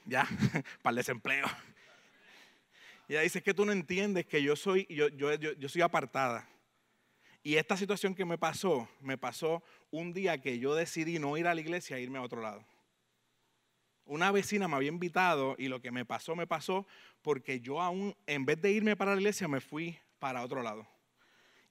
Ya, 0.05 0.27
para 0.83 0.93
el 0.93 0.97
desempleo. 0.97 1.47
Y 3.09 3.13
ella 3.13 3.23
dice, 3.23 3.43
que 3.43 3.55
tú 3.55 3.65
no 3.65 3.73
entiendes 3.73 4.27
que 4.27 4.43
yo 4.43 4.57
soy, 4.57 4.87
yo, 4.89 5.09
yo, 5.09 5.35
yo 5.35 5.69
soy 5.69 5.83
apartada. 5.83 6.49
Y 7.43 7.57
esta 7.57 7.77
situación 7.77 8.15
que 8.15 8.25
me 8.25 8.39
pasó, 8.39 8.89
me 9.01 9.19
pasó 9.19 9.63
un 9.91 10.13
día 10.13 10.41
que 10.41 10.59
yo 10.59 10.75
decidí 10.75 11.19
no 11.19 11.37
ir 11.37 11.47
a 11.47 11.55
la 11.55 11.61
iglesia 11.61 11.97
e 11.97 12.03
irme 12.03 12.19
a 12.19 12.23
otro 12.23 12.41
lado. 12.41 12.65
Una 14.05 14.31
vecina 14.31 14.69
me 14.69 14.77
había 14.77 14.89
invitado 14.89 15.57
y 15.59 15.69
lo 15.69 15.81
que 15.81 15.91
me 15.91 16.05
pasó, 16.05 16.37
me 16.37 16.47
pasó 16.47 16.87
porque 17.21 17.61
yo 17.61 17.81
aún, 17.81 18.17
en 18.27 18.45
vez 18.45 18.61
de 18.61 18.71
irme 18.71 18.97
para 18.97 19.15
la 19.15 19.21
iglesia, 19.21 19.49
me 19.49 19.61
fui 19.61 19.99
para 20.19 20.43
otro 20.43 20.63
lado. 20.63 20.87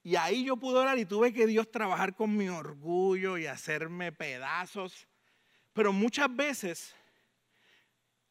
Y 0.02 0.16
ahí 0.16 0.44
yo 0.44 0.56
pude 0.56 0.78
orar 0.78 0.98
y 0.98 1.04
tuve 1.04 1.32
que 1.32 1.46
Dios 1.46 1.70
trabajar 1.70 2.14
con 2.14 2.36
mi 2.36 2.48
orgullo 2.48 3.38
y 3.38 3.46
hacerme 3.46 4.12
pedazos. 4.12 5.06
Pero 5.72 5.92
muchas 5.92 6.34
veces 6.34 6.94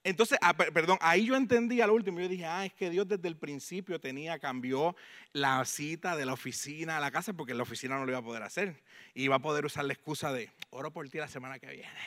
entonces, 0.04 0.40
ah, 0.42 0.56
perdón, 0.56 0.98
ahí 1.00 1.28
yo 1.28 1.36
entendí 1.36 1.80
al 1.80 1.92
último, 1.92 2.20
yo 2.20 2.28
dije, 2.28 2.46
ah, 2.46 2.66
es 2.66 2.74
que 2.74 2.90
Dios 2.90 3.08
desde 3.08 3.28
el 3.28 3.38
principio 3.38 4.00
tenía, 4.00 4.40
cambió 4.40 4.96
la 5.32 5.64
cita 5.64 6.16
de 6.16 6.26
la 6.26 6.34
oficina 6.34 6.98
a 6.98 7.00
la 7.00 7.12
casa 7.12 7.34
porque 7.34 7.54
la 7.54 7.62
oficina 7.62 8.00
no 8.00 8.06
lo 8.06 8.12
iba 8.12 8.20
a 8.20 8.24
poder 8.24 8.42
hacer. 8.42 8.82
Y 9.14 9.24
iba 9.24 9.36
a 9.36 9.40
poder 9.40 9.66
usar 9.66 9.86
la 9.86 9.94
excusa 9.94 10.34
de, 10.34 10.50
oro 10.72 10.92
por 10.92 11.08
ti 11.08 11.20
la 11.20 11.28
semana 11.28 11.60
que 11.60 11.68
viene. 11.68 12.00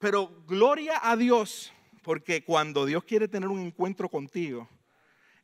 Pero 0.00 0.42
gloria 0.48 0.98
a 1.02 1.16
Dios, 1.16 1.72
porque 2.02 2.42
cuando 2.42 2.84
Dios 2.84 3.04
quiere 3.04 3.28
tener 3.28 3.48
un 3.48 3.60
encuentro 3.60 4.08
contigo, 4.08 4.68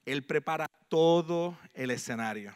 Él 0.05 0.25
prepara 0.25 0.69
todo 0.89 1.57
el 1.73 1.93
escenario. 1.93 2.53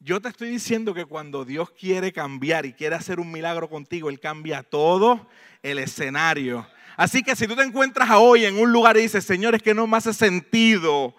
Yo 0.00 0.22
te 0.22 0.28
estoy 0.28 0.48
diciendo 0.48 0.94
que 0.94 1.04
cuando 1.04 1.44
Dios 1.44 1.70
quiere 1.72 2.12
cambiar 2.12 2.64
y 2.64 2.72
quiere 2.72 2.96
hacer 2.96 3.20
un 3.20 3.30
milagro 3.30 3.68
contigo, 3.68 4.08
Él 4.08 4.20
cambia 4.20 4.62
todo 4.62 5.28
el 5.62 5.78
escenario 5.78 6.66
Así 6.98 7.22
que 7.22 7.36
si 7.36 7.46
tú 7.46 7.54
te 7.54 7.62
encuentras 7.62 8.10
hoy 8.10 8.44
en 8.44 8.58
un 8.58 8.72
lugar 8.72 8.96
y 8.96 9.02
dices, 9.02 9.24
Señor, 9.24 9.54
es 9.54 9.62
que 9.62 9.72
no 9.72 9.86
me 9.86 9.96
hace 9.96 10.12
sentido, 10.12 11.14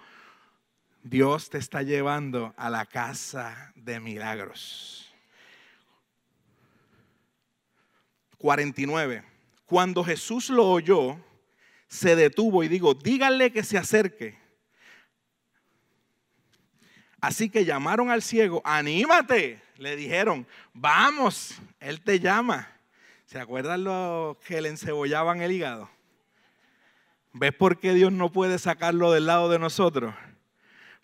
Dios 1.03 1.49
te 1.49 1.57
está 1.57 1.83
llevando 1.83 2.53
a 2.57 2.69
la 2.69 2.85
casa 2.85 3.71
de 3.75 4.01
milagros. 4.01 5.09
49. 8.39 9.23
Cuando 9.65 10.03
Jesús 10.03 10.49
lo 10.49 10.67
oyó, 10.69 11.17
se 11.87 12.17
detuvo 12.17 12.61
y 12.65 12.67
dijo, 12.67 12.93
díganle 12.93 13.53
que 13.53 13.63
se 13.63 13.77
acerque. 13.77 14.37
Así 17.21 17.49
que 17.49 17.63
llamaron 17.63 18.11
al 18.11 18.21
ciego, 18.21 18.61
anímate, 18.65 19.61
le 19.77 19.95
dijeron, 19.95 20.45
vamos, 20.73 21.55
Él 21.79 22.01
te 22.01 22.19
llama. 22.19 22.78
¿Se 23.31 23.39
acuerdan 23.39 23.83
los 23.83 24.37
que 24.37 24.59
le 24.59 24.69
encebollaban 24.69 25.43
el 25.43 25.51
hígado? 25.51 25.87
¿Ves 27.31 27.53
por 27.53 27.79
qué 27.79 27.93
Dios 27.93 28.11
no 28.11 28.31
puede 28.31 28.57
sacarlo 28.57 29.11
del 29.11 29.27
lado 29.27 29.49
de 29.49 29.59
nosotros? 29.59 30.15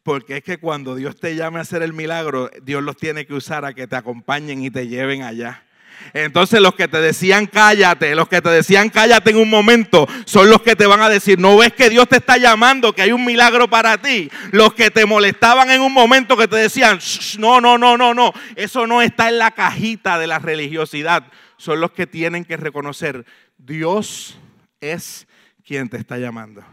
Porque 0.01 0.37
es 0.37 0.43
que 0.43 0.57
cuando 0.57 0.95
Dios 0.95 1.19
te 1.19 1.35
llame 1.35 1.59
a 1.59 1.61
hacer 1.61 1.83
el 1.83 1.93
milagro, 1.93 2.49
Dios 2.63 2.81
los 2.81 2.97
tiene 2.97 3.27
que 3.27 3.35
usar 3.35 3.63
a 3.63 3.75
que 3.75 3.85
te 3.85 3.95
acompañen 3.95 4.63
y 4.63 4.71
te 4.71 4.87
lleven 4.87 5.21
allá. 5.21 5.65
Entonces 6.13 6.61
los 6.61 6.73
que 6.73 6.87
te 6.87 6.99
decían 6.99 7.45
cállate, 7.45 8.15
los 8.15 8.27
que 8.27 8.41
te 8.41 8.49
decían 8.49 8.89
cállate 8.89 9.29
en 9.29 9.37
un 9.37 9.49
momento, 9.51 10.07
son 10.25 10.49
los 10.49 10.63
que 10.63 10.75
te 10.75 10.87
van 10.87 11.01
a 11.01 11.09
decir, 11.09 11.37
no 11.37 11.55
ves 11.57 11.73
que 11.73 11.91
Dios 11.91 12.09
te 12.09 12.17
está 12.17 12.37
llamando, 12.37 12.93
que 12.93 13.03
hay 13.03 13.11
un 13.11 13.23
milagro 13.23 13.69
para 13.69 13.99
ti. 13.99 14.31
Los 14.51 14.73
que 14.73 14.89
te 14.89 15.05
molestaban 15.05 15.69
en 15.69 15.79
un 15.79 15.93
momento 15.93 16.35
que 16.35 16.47
te 16.47 16.55
decían, 16.55 16.97
no, 17.37 17.61
no, 17.61 17.77
no, 17.77 17.95
no, 17.99 18.15
no, 18.15 18.33
eso 18.55 18.87
no 18.87 19.03
está 19.03 19.29
en 19.29 19.37
la 19.37 19.51
cajita 19.51 20.17
de 20.17 20.25
la 20.25 20.39
religiosidad 20.39 21.23
son 21.57 21.79
los 21.79 21.91
que 21.91 22.07
tienen 22.07 22.45
que 22.45 22.57
reconocer, 22.57 23.25
Dios 23.57 24.37
es 24.81 25.27
quien 25.63 25.89
te 25.89 25.97
está 25.97 26.17
llamando. 26.17 26.63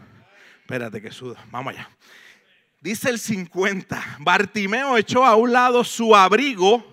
Espérate 0.61 1.01
que 1.01 1.11
sudo, 1.11 1.35
vamos 1.51 1.73
allá. 1.73 1.89
Dice 2.81 3.09
el 3.09 3.19
50, 3.19 4.17
Bartimeo 4.19 4.97
echó 4.97 5.25
a 5.25 5.35
un 5.35 5.53
lado 5.53 5.83
su 5.83 6.15
abrigo, 6.15 6.85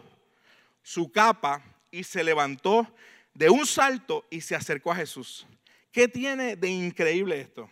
su 0.83 1.11
capa, 1.11 1.63
y 1.91 2.05
se 2.05 2.23
levantó 2.23 2.87
de 3.35 3.51
un 3.51 3.67
salto 3.67 4.27
y 4.31 4.41
se 4.41 4.55
acercó 4.55 4.93
a 4.93 4.97
Jesús. 4.97 5.47
¿Qué 5.93 6.09
tiene 6.09 6.57
de 6.57 6.69
increíble 6.69 7.41
esto? 7.41 7.69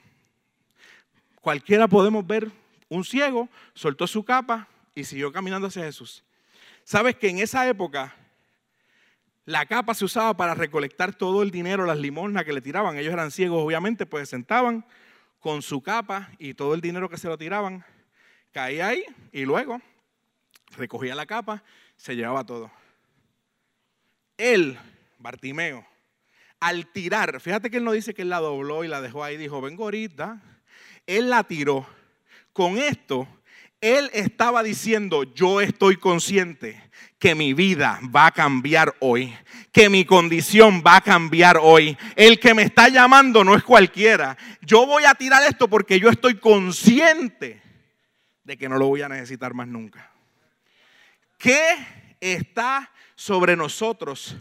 Cualquiera 1.40 1.86
podemos 1.86 2.26
ver 2.26 2.50
un 2.88 3.04
ciego, 3.04 3.48
soltó 3.74 4.06
su 4.06 4.24
capa 4.24 4.66
y 4.94 5.04
siguió 5.04 5.32
caminando 5.32 5.68
hacia 5.68 5.84
Jesús. 5.84 6.24
Sabes 6.84 7.16
que 7.16 7.28
en 7.28 7.38
esa 7.38 7.68
época 7.68 8.14
la 9.48 9.64
capa 9.64 9.94
se 9.94 10.04
usaba 10.04 10.36
para 10.36 10.54
recolectar 10.54 11.14
todo 11.14 11.42
el 11.42 11.50
dinero, 11.50 11.86
las 11.86 11.96
limosnas 11.96 12.44
que 12.44 12.52
le 12.52 12.60
tiraban. 12.60 12.98
Ellos 12.98 13.14
eran 13.14 13.30
ciegos, 13.30 13.64
obviamente, 13.64 14.04
pues 14.04 14.28
se 14.28 14.36
sentaban 14.36 14.84
con 15.40 15.62
su 15.62 15.80
capa 15.80 16.28
y 16.38 16.52
todo 16.52 16.74
el 16.74 16.82
dinero 16.82 17.08
que 17.08 17.16
se 17.16 17.28
lo 17.28 17.38
tiraban 17.38 17.82
caía 18.52 18.88
ahí 18.88 19.04
y 19.32 19.46
luego 19.46 19.80
recogía 20.76 21.14
la 21.14 21.24
capa, 21.24 21.64
se 21.96 22.14
llevaba 22.14 22.44
todo. 22.44 22.70
Él, 24.36 24.78
Bartimeo, 25.18 25.86
al 26.60 26.92
tirar, 26.92 27.40
fíjate 27.40 27.70
que 27.70 27.78
él 27.78 27.84
no 27.84 27.92
dice 27.92 28.12
que 28.12 28.20
él 28.20 28.28
la 28.28 28.40
dobló 28.40 28.84
y 28.84 28.88
la 28.88 29.00
dejó 29.00 29.24
ahí, 29.24 29.38
dijo, 29.38 29.62
vengo 29.62 29.84
ahorita, 29.84 30.42
él 31.06 31.30
la 31.30 31.42
tiró. 31.44 31.86
Con 32.52 32.76
esto, 32.76 33.26
él 33.80 34.10
estaba 34.12 34.62
diciendo, 34.62 35.22
yo 35.22 35.60
estoy 35.60 35.96
consciente 35.96 36.82
que 37.18 37.34
mi 37.34 37.52
vida 37.52 38.00
va 38.14 38.26
a 38.26 38.30
cambiar 38.30 38.94
hoy, 39.00 39.34
que 39.72 39.88
mi 39.88 40.04
condición 40.04 40.82
va 40.86 40.96
a 40.96 41.00
cambiar 41.00 41.58
hoy. 41.60 41.96
El 42.16 42.38
que 42.38 42.54
me 42.54 42.62
está 42.62 42.88
llamando 42.88 43.44
no 43.44 43.54
es 43.54 43.62
cualquiera. 43.62 44.36
Yo 44.62 44.86
voy 44.86 45.04
a 45.04 45.14
tirar 45.14 45.42
esto 45.44 45.68
porque 45.68 45.98
yo 45.98 46.10
estoy 46.10 46.34
consciente 46.38 47.60
de 48.44 48.56
que 48.56 48.68
no 48.68 48.78
lo 48.78 48.86
voy 48.86 49.02
a 49.02 49.08
necesitar 49.08 49.54
más 49.54 49.68
nunca. 49.68 50.10
¿Qué 51.38 51.76
está 52.20 52.90
sobre 53.14 53.56
nosotros 53.56 54.36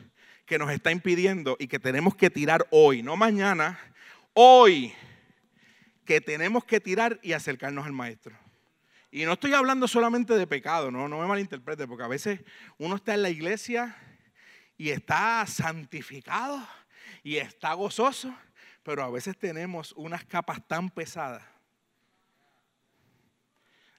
que 0.45 0.57
nos 0.57 0.71
está 0.71 0.91
impidiendo 0.91 1.57
y 1.59 1.67
que 1.67 1.79
tenemos 1.79 2.15
que 2.15 2.29
tirar 2.29 2.65
hoy, 2.71 3.03
no 3.03 3.15
mañana, 3.17 3.79
hoy, 4.33 4.93
que 6.05 6.21
tenemos 6.21 6.63
que 6.63 6.79
tirar 6.79 7.19
y 7.21 7.33
acercarnos 7.33 7.85
al 7.85 7.93
maestro? 7.93 8.46
Y 9.17 9.25
no 9.25 9.33
estoy 9.33 9.51
hablando 9.55 9.87
solamente 9.87 10.35
de 10.35 10.45
pecado, 10.45 10.91
no, 10.91 11.07
no 11.07 11.19
me 11.19 11.25
malinterprete, 11.25 11.87
porque 11.87 12.03
a 12.03 12.07
veces 12.07 12.39
uno 12.77 12.97
está 12.97 13.15
en 13.15 13.23
la 13.23 13.31
iglesia 13.31 13.97
y 14.77 14.91
está 14.91 15.43
santificado 15.47 16.63
y 17.23 17.37
está 17.37 17.73
gozoso, 17.73 18.31
pero 18.83 19.03
a 19.03 19.09
veces 19.09 19.35
tenemos 19.35 19.91
unas 19.93 20.23
capas 20.23 20.59
tan 20.67 20.91
pesadas. 20.91 21.41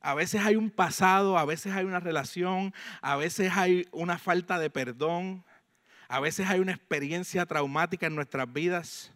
A 0.01 0.15
veces 0.15 0.41
hay 0.41 0.55
un 0.55 0.71
pasado, 0.71 1.37
a 1.37 1.45
veces 1.45 1.73
hay 1.73 1.85
una 1.85 1.99
relación, 1.99 2.73
a 3.01 3.17
veces 3.17 3.51
hay 3.57 3.89
una 3.91 4.19
falta 4.19 4.57
de 4.61 4.71
perdón, 4.71 5.45
a 6.07 6.21
veces 6.21 6.47
hay 6.47 6.61
una 6.61 6.71
experiencia 6.71 7.45
traumática 7.45 8.07
en 8.07 8.15
nuestras 8.15 8.53
vidas 8.53 9.11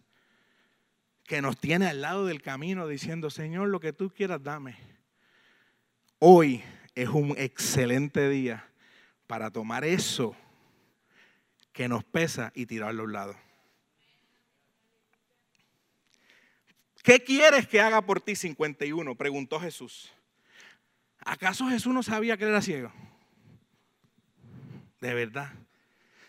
que 1.23 1.41
nos 1.41 1.57
tiene 1.57 1.87
al 1.87 2.01
lado 2.01 2.25
del 2.25 2.41
camino 2.41 2.89
diciendo, 2.89 3.29
Señor, 3.29 3.69
lo 3.69 3.79
que 3.79 3.93
tú 3.93 4.09
quieras, 4.09 4.43
dame. 4.43 4.92
Hoy 6.25 6.63
es 6.95 7.09
un 7.09 7.35
excelente 7.37 8.29
día 8.29 8.65
para 9.27 9.51
tomar 9.51 9.83
eso 9.83 10.33
que 11.73 11.89
nos 11.89 12.05
pesa 12.05 12.53
y 12.55 12.65
tirarlo 12.65 13.01
a 13.01 13.05
un 13.07 13.11
lado. 13.11 13.35
¿Qué 17.03 17.21
quieres 17.21 17.67
que 17.67 17.81
haga 17.81 18.01
por 18.03 18.21
ti 18.21 18.37
51? 18.37 19.15
Preguntó 19.15 19.59
Jesús. 19.59 20.13
¿Acaso 21.19 21.67
Jesús 21.67 21.93
no 21.93 22.03
sabía 22.03 22.37
que 22.37 22.45
era 22.45 22.61
ciego? 22.61 22.93
De 25.01 25.13
verdad. 25.13 25.51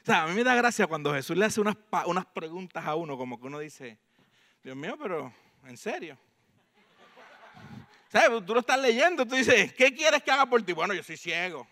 O 0.02 0.06
sea, 0.06 0.24
a 0.24 0.26
mí 0.26 0.34
me 0.34 0.42
da 0.42 0.56
gracia 0.56 0.88
cuando 0.88 1.14
Jesús 1.14 1.36
le 1.36 1.44
hace 1.44 1.60
unas, 1.60 1.76
unas 2.06 2.26
preguntas 2.26 2.84
a 2.84 2.96
uno, 2.96 3.16
como 3.16 3.40
que 3.40 3.46
uno 3.46 3.60
dice, 3.60 3.96
Dios 4.64 4.74
mío, 4.74 4.96
pero 5.00 5.32
en 5.64 5.76
serio. 5.76 6.18
Tú 8.46 8.54
lo 8.54 8.60
estás 8.60 8.80
leyendo, 8.80 9.26
tú 9.26 9.34
dices, 9.34 9.72
¿qué 9.72 9.92
quieres 9.92 10.22
que 10.22 10.30
haga 10.30 10.46
por 10.46 10.62
ti? 10.62 10.72
Bueno, 10.72 10.94
yo 10.94 11.02
soy 11.02 11.16
ciego. 11.16 11.66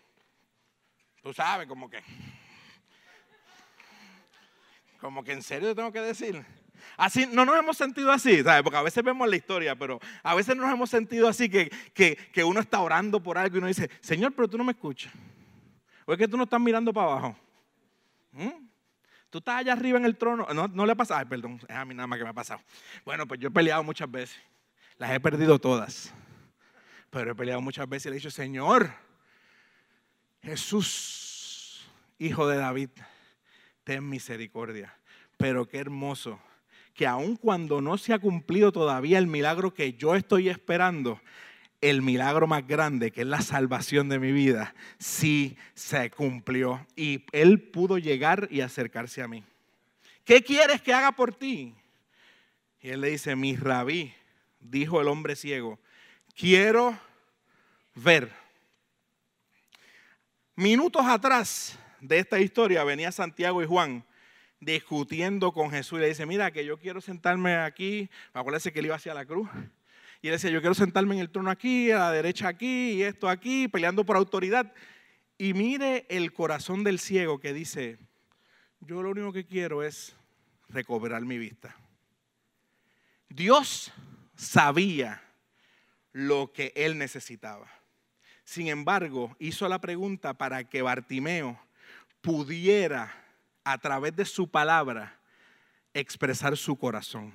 Tú 1.23 1.33
sabes, 1.33 1.69
como 1.69 1.89
que. 1.89 2.03
Como 5.01 5.23
que 5.23 5.33
en 5.33 5.43
serio 5.43 5.69
te 5.69 5.77
tengo 5.77 5.93
que 5.93 6.01
decir. 6.01 6.45
Así, 6.97 7.29
no 7.31 7.45
nos 7.45 7.57
hemos 7.57 7.77
sentido 7.77 8.11
así, 8.11 8.43
¿sabes? 8.43 8.65
Porque 8.65 8.77
a 8.77 8.83
veces 8.83 9.05
vemos 9.05 9.29
la 9.29 9.37
historia, 9.37 9.77
pero 9.77 10.01
a 10.25 10.35
veces 10.35 10.57
nos 10.57 10.73
hemos 10.73 10.91
sentido 10.91 11.29
así 11.29 11.49
que, 11.49 11.71
que, 11.95 12.45
uno 12.45 12.59
está 12.59 12.81
orando 12.81 13.23
por 13.23 13.39
algo 13.39 13.57
y 13.57 13.59
uno 13.59 13.69
dice, 13.69 13.89
Señor, 14.01 14.33
pero 14.33 14.49
tú 14.49 14.59
no 14.59 14.65
me 14.65 14.73
escuchas. 14.73 15.13
O 16.07 16.13
es 16.13 16.19
que 16.19 16.27
tú 16.27 16.37
no 16.37 16.43
estás 16.43 16.61
mirando 16.61 16.93
para 16.93 17.07
abajo. 17.07 17.37
¿Mm? 18.33 18.69
Tú 19.31 19.39
estás 19.39 19.61
allá 19.61 19.75
arriba 19.75 19.97
en 19.97 20.07
el 20.07 20.17
trono. 20.17 20.47
No, 20.53 20.67
no 20.67 20.87
le 20.87 20.97
pasa. 20.97 21.19
Ay, 21.19 21.27
perdón, 21.27 21.61
es 21.69 21.77
a 21.77 21.85
mí 21.85 21.95
nada 21.95 22.09
más 22.09 22.19
que 22.19 22.25
me 22.25 22.31
ha 22.31 22.35
pasado. 22.35 22.61
Bueno, 23.05 23.29
pues 23.29 23.39
yo 23.39 23.49
he 23.49 23.53
peleado 23.53 23.85
muchas 23.85 24.11
veces. 24.11 24.37
Las 24.99 25.13
he 25.13 25.21
perdido 25.21 25.61
todas. 25.61 26.13
Pero 27.13 27.33
he 27.33 27.35
peleado 27.35 27.61
muchas 27.61 27.87
veces 27.87 28.07
y 28.07 28.09
le 28.09 28.17
he 28.17 28.19
dicho, 28.21 28.31
Señor, 28.31 28.91
Jesús, 30.43 31.87
hijo 32.19 32.49
de 32.49 32.57
David, 32.57 32.89
ten 33.85 34.09
misericordia. 34.09 34.97
Pero 35.37 35.69
qué 35.69 35.77
hermoso 35.77 36.41
que 36.95 37.07
aun 37.07 37.37
cuando 37.37 37.83
no 37.83 37.99
se 37.99 38.15
ha 38.15 38.19
cumplido 38.19 38.73
todavía 38.73 39.19
el 39.19 39.27
milagro 39.27 39.75
que 39.75 39.93
yo 39.93 40.15
estoy 40.15 40.49
esperando, 40.49 41.21
el 41.83 42.01
milagro 42.01 42.47
más 42.47 42.67
grande, 42.67 43.11
que 43.11 43.21
es 43.21 43.27
la 43.27 43.43
salvación 43.43 44.09
de 44.09 44.19
mi 44.19 44.33
vida, 44.33 44.75
sí 44.97 45.59
se 45.75 46.11
cumplió. 46.11 46.87
Y 46.97 47.27
Él 47.33 47.61
pudo 47.61 47.99
llegar 47.99 48.49
y 48.51 48.63
acercarse 48.63 49.21
a 49.21 49.29
mí. 49.29 49.45
¿Qué 50.25 50.43
quieres 50.43 50.81
que 50.81 50.95
haga 50.95 51.13
por 51.13 51.35
ti? 51.35 51.75
Y 52.81 52.89
Él 52.89 53.03
le 53.03 53.11
dice, 53.11 53.37
mi 53.37 53.55
rabí, 53.55 54.15
dijo 54.61 54.99
el 55.03 55.09
hombre 55.09 55.37
ciego, 55.37 55.79
quiero 56.35 56.99
ver. 57.95 58.31
Minutos 60.55 61.03
atrás 61.07 61.79
de 62.01 62.19
esta 62.19 62.39
historia 62.39 62.85
venía 62.85 63.13
Santiago 63.13 63.63
y 63.63 63.67
Juan 63.67 64.05
discutiendo 64.61 65.53
con 65.53 65.71
Jesús 65.71 65.99
y 65.99 66.03
le 66.03 66.09
dice, 66.09 66.25
mira 66.27 66.53
que 66.53 66.65
yo 66.65 66.79
quiero 66.79 67.01
sentarme 67.01 67.57
aquí, 67.57 68.09
acuérdense 68.33 68.73
que 68.73 68.79
él 68.79 68.87
iba 68.87 68.95
hacia 68.95 69.13
la 69.13 69.27
cruz, 69.27 69.49
y 70.23 70.29
él 70.29 70.35
decía, 70.35 70.51
yo 70.51 70.61
quiero 70.61 70.75
sentarme 70.75 71.17
en 71.17 71.21
el 71.21 71.31
trono 71.31 71.51
aquí, 71.51 71.91
a 71.91 71.99
la 71.99 72.13
derecha 72.13 72.47
aquí, 72.47 72.93
y 72.93 73.03
esto 73.03 73.29
aquí, 73.29 73.67
peleando 73.67 74.05
por 74.05 74.17
autoridad. 74.17 74.73
Y 75.37 75.53
mire 75.53 76.07
el 76.09 76.33
corazón 76.33 76.85
del 76.85 77.01
ciego 77.01 77.41
que 77.41 77.53
dice, 77.53 77.99
yo 78.79 79.03
lo 79.03 79.11
único 79.11 79.33
que 79.33 79.45
quiero 79.45 79.83
es 79.83 80.15
recobrar 80.69 81.23
mi 81.23 81.39
vista. 81.39 81.75
Dios 83.29 83.93
sabía 84.37 85.21
lo 86.13 86.53
que 86.53 86.73
él 86.77 86.99
necesitaba. 86.99 87.71
Sin 88.45 88.69
embargo, 88.69 89.37
hizo 89.39 89.69
la 89.69 89.81
pregunta 89.81 90.35
para 90.35 90.65
que 90.65 90.83
Bartimeo 90.83 91.59
pudiera, 92.21 93.13
a 93.65 93.79
través 93.79 94.17
de 94.17 94.25
su 94.25 94.49
palabra, 94.49 95.19
expresar 95.95 96.57
su 96.57 96.77
corazón. 96.77 97.33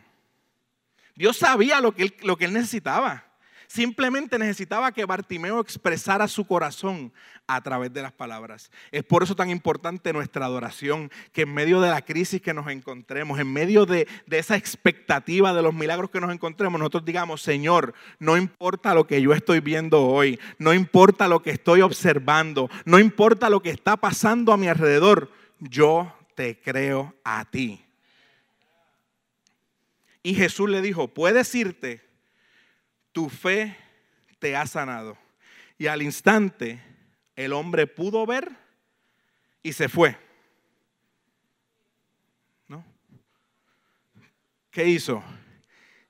Dios 1.15 1.37
sabía 1.37 1.81
lo 1.81 1.93
que 1.93 2.03
él, 2.03 2.15
lo 2.23 2.37
que 2.37 2.45
él 2.45 2.53
necesitaba. 2.53 3.26
Simplemente 3.67 4.39
necesitaba 4.39 4.93
que 4.93 5.03
Bartimeo 5.05 5.59
expresara 5.59 6.29
su 6.29 6.47
corazón 6.47 7.11
a 7.47 7.61
través 7.61 7.91
de 7.93 8.01
las 8.01 8.13
palabras. 8.13 8.71
Es 8.91 9.03
por 9.03 9.23
eso 9.23 9.35
tan 9.35 9.49
importante 9.49 10.13
nuestra 10.13 10.45
adoración, 10.45 11.11
que 11.33 11.41
en 11.41 11.53
medio 11.53 11.81
de 11.81 11.89
la 11.89 12.01
crisis 12.01 12.41
que 12.41 12.53
nos 12.53 12.67
encontremos, 12.67 13.39
en 13.39 13.51
medio 13.51 13.85
de, 13.85 14.07
de, 14.25 14.39
esa 14.39 14.55
expectativa 14.55 15.53
de 15.53 15.61
los 15.61 15.73
milagros 15.73 16.09
que 16.09 16.21
nos 16.21 16.33
encontremos, 16.33 16.79
nosotros 16.79 17.03
digamos, 17.03 17.41
Señor, 17.41 17.93
no 18.19 18.37
importa 18.37 18.93
lo 18.93 19.05
que 19.05 19.21
yo 19.21 19.33
estoy 19.33 19.59
viendo 19.59 20.05
hoy, 20.05 20.39
no 20.59 20.73
importa 20.73 21.27
lo 21.27 21.41
que 21.41 21.51
estoy 21.51 21.81
observando, 21.81 22.69
no 22.85 22.99
importa 22.99 23.49
lo 23.49 23.61
que 23.61 23.69
está 23.69 23.97
pasando 23.97 24.53
a 24.53 24.57
mi 24.57 24.67
alrededor, 24.67 25.29
yo 25.59 26.13
te 26.35 26.59
creo 26.59 27.15
a 27.25 27.43
ti. 27.45 27.83
Y 30.23 30.35
Jesús 30.35 30.69
le 30.69 30.81
dijo, 30.81 31.07
puedes 31.07 31.53
irte, 31.55 32.06
tu 33.17 33.29
fe 33.29 33.75
te 34.37 34.55
ha 34.55 34.67
sanado. 34.67 35.17
Y 35.79 35.87
al 35.87 36.03
instante 36.03 36.79
el 37.35 37.51
hombre 37.51 37.87
pudo 37.87 38.27
ver 38.27 38.47
y 39.63 39.73
se 39.73 39.89
fue. 39.89 40.15
¿No? 42.67 42.85
¿Qué 44.69 44.87
hizo? 44.87 45.23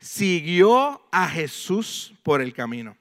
Siguió 0.02 1.02
a 1.10 1.30
Jesús 1.30 2.14
por 2.24 2.42
el 2.42 2.54
camino. 2.54 2.98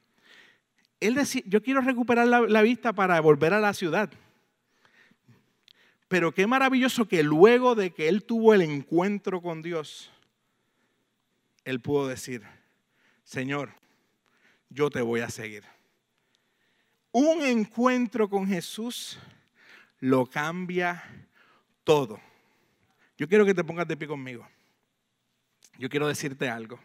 Él 1.00 1.16
decía, 1.16 1.42
yo 1.44 1.61
quiero 1.61 1.81
recuperar 1.81 2.28
la, 2.28 2.42
la 2.42 2.62
vista 2.62 2.92
para 2.92 3.20
volver 3.20 3.54
a 3.54 3.59
la 3.59 3.74
ciudad. 3.74 4.09
Pero 6.07 6.33
qué 6.33 6.46
maravilloso 6.46 7.09
que 7.09 7.24
luego 7.24 7.74
de 7.74 7.90
que 7.90 8.09
él 8.09 8.22
tuvo 8.22 8.54
el 8.54 8.62
encuentro 8.62 9.42
con 9.42 9.62
Dios, 9.62 10.12
él 11.64 11.81
pudo 11.81 12.07
decir, 12.07 12.44
Señor, 13.24 13.74
yo 14.68 14.90
te 14.90 15.00
voy 15.00 15.20
a 15.20 15.31
seguir. 15.31 15.64
Un 17.12 17.42
encuentro 17.42 18.29
con 18.29 18.46
Jesús 18.46 19.18
lo 20.00 20.26
cambia 20.26 21.02
todo. 21.85 22.20
Yo 23.16 23.26
quiero 23.29 23.46
que 23.46 23.55
te 23.55 23.64
pongas 23.64 23.88
de 23.88 23.96
pie 23.96 24.07
conmigo. 24.07 24.46
Yo 25.79 25.88
quiero 25.88 26.09
decirte 26.09 26.48
algo. 26.48 26.79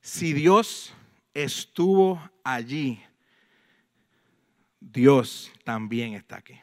Si 0.00 0.32
Dios 0.32 0.94
estuvo 1.34 2.20
allí, 2.44 3.02
Dios 4.80 5.50
también 5.64 6.14
está 6.14 6.36
aquí. 6.36 6.60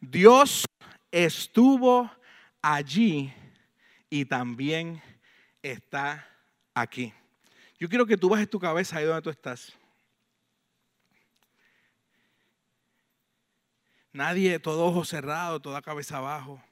Dios 0.00 0.64
estuvo 1.10 2.10
allí 2.62 3.32
y 4.08 4.24
también 4.24 5.02
está 5.62 6.28
aquí. 6.74 7.12
Yo 7.78 7.88
quiero 7.88 8.06
que 8.06 8.16
tú 8.16 8.28
bajes 8.28 8.48
tu 8.48 8.58
cabeza 8.58 8.96
ahí 8.96 9.04
donde 9.04 9.22
tú 9.22 9.30
estás. 9.30 9.72
Nadie, 14.12 14.58
todo 14.58 14.86
ojo 14.86 15.04
cerrado, 15.04 15.60
toda 15.60 15.82
cabeza 15.82 16.18
abajo. 16.18 16.62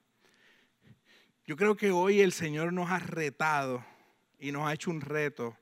Yo 1.47 1.57
creo 1.57 1.77
que 1.77 1.91
hoy 1.91 2.21
el 2.21 2.33
Señor 2.33 2.73
nos 2.73 2.91
ha 2.91 2.99
retado 2.99 3.85
y 4.39 4.51
nos 4.51 4.67
ha 4.67 4.73
hecho 4.73 4.91
un 4.91 5.03
reto 5.03 5.57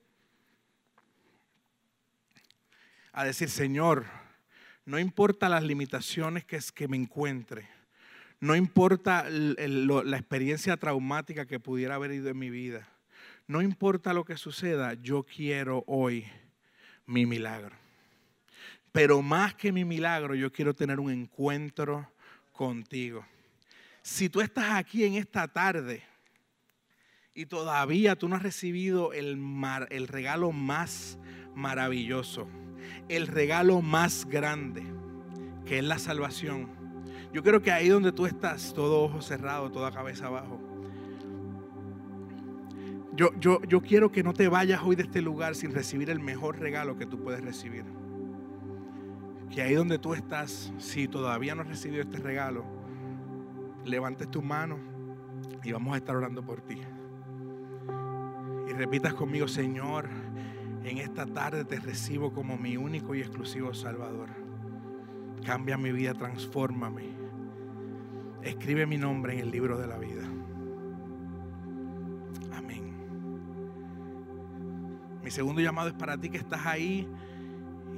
a 3.12 3.24
decir, 3.24 3.50
Señor, 3.50 4.06
no 4.84 4.98
importa 4.98 5.48
las 5.48 5.64
limitaciones 5.64 6.44
que, 6.44 6.56
es 6.56 6.70
que 6.70 6.86
me 6.86 6.96
encuentre 6.96 7.68
no 8.42 8.56
importa 8.56 9.24
la 9.30 10.16
experiencia 10.16 10.76
traumática 10.76 11.46
que 11.46 11.60
pudiera 11.60 11.94
haber 11.94 12.10
ido 12.10 12.28
en 12.28 12.36
mi 12.36 12.50
vida. 12.50 12.88
No 13.46 13.60
importa 13.62 14.12
lo 14.12 14.24
que 14.24 14.36
suceda, 14.36 14.94
yo 14.94 15.24
quiero 15.24 15.84
hoy 15.86 16.26
mi 17.06 17.26
milagro. 17.26 17.76
Pero 18.92 19.22
más 19.22 19.54
que 19.54 19.72
mi 19.72 19.84
milagro, 19.84 20.34
yo 20.34 20.52
quiero 20.52 20.74
tener 20.74 21.00
un 21.00 21.10
encuentro 21.10 22.08
contigo. 22.52 23.24
Si 24.02 24.28
tú 24.28 24.40
estás 24.40 24.72
aquí 24.72 25.04
en 25.04 25.14
esta 25.14 25.48
tarde 25.48 26.02
y 27.34 27.46
todavía 27.46 28.16
tú 28.16 28.28
no 28.28 28.36
has 28.36 28.42
recibido 28.42 29.12
el, 29.12 29.40
el 29.90 30.08
regalo 30.08 30.52
más 30.52 31.18
maravilloso, 31.54 32.48
el 33.08 33.26
regalo 33.26 33.80
más 33.80 34.26
grande, 34.26 34.82
que 35.64 35.78
es 35.78 35.84
la 35.84 35.98
salvación, 35.98 36.68
yo 37.32 37.42
creo 37.42 37.62
que 37.62 37.72
ahí 37.72 37.88
donde 37.88 38.12
tú 38.12 38.26
estás, 38.26 38.74
todo 38.74 39.02
ojo 39.02 39.22
cerrado, 39.22 39.70
toda 39.70 39.90
cabeza 39.90 40.26
abajo. 40.26 40.61
Yo, 43.14 43.30
yo, 43.38 43.60
yo 43.62 43.82
quiero 43.82 44.10
que 44.10 44.22
no 44.22 44.32
te 44.32 44.48
vayas 44.48 44.80
hoy 44.82 44.96
de 44.96 45.02
este 45.02 45.20
lugar 45.20 45.54
sin 45.54 45.72
recibir 45.72 46.10
el 46.10 46.20
mejor 46.20 46.58
regalo 46.58 46.96
que 46.96 47.06
tú 47.06 47.22
puedes 47.22 47.42
recibir. 47.42 47.84
Que 49.50 49.62
ahí 49.62 49.74
donde 49.74 49.98
tú 49.98 50.14
estás, 50.14 50.72
si 50.78 51.08
todavía 51.08 51.54
no 51.54 51.62
has 51.62 51.68
recibido 51.68 52.02
este 52.02 52.18
regalo, 52.18 52.64
levantes 53.84 54.30
tu 54.30 54.40
mano 54.40 54.78
y 55.62 55.72
vamos 55.72 55.94
a 55.94 55.98
estar 55.98 56.16
orando 56.16 56.42
por 56.42 56.62
ti. 56.62 56.80
Y 58.68 58.72
repitas 58.72 59.12
conmigo, 59.12 59.46
Señor, 59.46 60.08
en 60.84 60.98
esta 60.98 61.26
tarde 61.26 61.64
te 61.64 61.78
recibo 61.78 62.32
como 62.32 62.56
mi 62.56 62.78
único 62.78 63.14
y 63.14 63.20
exclusivo 63.20 63.74
Salvador. 63.74 64.30
Cambia 65.44 65.76
mi 65.76 65.92
vida, 65.92 66.14
transfórmame 66.14 67.22
escribe 68.44 68.86
mi 68.86 68.98
nombre 68.98 69.34
en 69.34 69.40
el 69.40 69.50
libro 69.50 69.78
de 69.78 69.86
la 69.86 69.98
vida. 69.98 70.22
Mi 75.22 75.30
segundo 75.30 75.60
llamado 75.60 75.88
es 75.88 75.94
para 75.94 76.18
ti 76.18 76.30
que 76.30 76.38
estás 76.38 76.66
ahí 76.66 77.08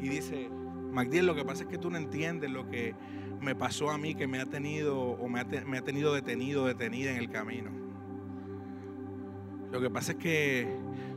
y 0.01 0.09
dice, 0.09 0.49
Magdiel, 0.93 1.27
lo 1.27 1.35
que 1.35 1.45
pasa 1.45 1.65
es 1.65 1.69
que 1.69 1.79
tú 1.79 1.91
no 1.91 1.97
entiendes 1.97 2.51
lo 2.51 2.69
que 2.69 2.95
me 3.41 3.55
pasó 3.55 3.91
a 3.91 3.99
mí, 3.99 4.15
que 4.15 4.27
me 4.27 4.41
ha 4.41 4.47
tenido 4.47 4.99
o 4.99 5.29
me 5.29 5.41
ha, 5.41 5.45
me 5.45 5.79
ha 5.79 5.83
tenido 5.83 6.15
detenido, 6.15 6.67
detenida 6.67 7.11
en 7.11 7.17
el 7.17 7.31
camino. 7.31 7.71
Lo 9.73 9.81
que 9.81 9.91
pasa 9.91 10.13
es 10.13 10.19
que 10.19 10.69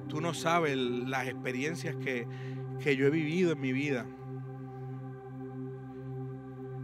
tú 0.07 0.21
no 0.21 0.33
sabes 0.33 0.77
las 0.77 1.27
experiencias 1.27 1.95
que, 1.97 2.27
que 2.79 2.95
yo 2.95 3.07
he 3.07 3.11
vivido 3.11 3.51
en 3.51 3.61
mi 3.61 3.71
vida. 3.71 4.05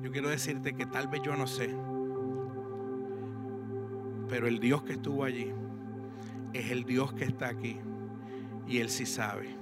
Yo 0.01 0.12
quiero 0.12 0.29
decirte 0.29 0.73
que 0.73 0.86
tal 0.86 1.07
vez 1.07 1.21
yo 1.23 1.36
no 1.36 1.47
sé 1.47 1.73
pero 4.33 4.47
el 4.47 4.59
Dios 4.59 4.81
que 4.81 4.93
estuvo 4.93 5.23
allí 5.23 5.53
es 6.53 6.71
el 6.71 6.86
Dios 6.86 7.13
que 7.13 7.23
está 7.23 7.49
aquí. 7.49 7.79
Y 8.67 8.80
Él 8.80 8.89
sí 8.89 9.06
sabe. 9.06 9.56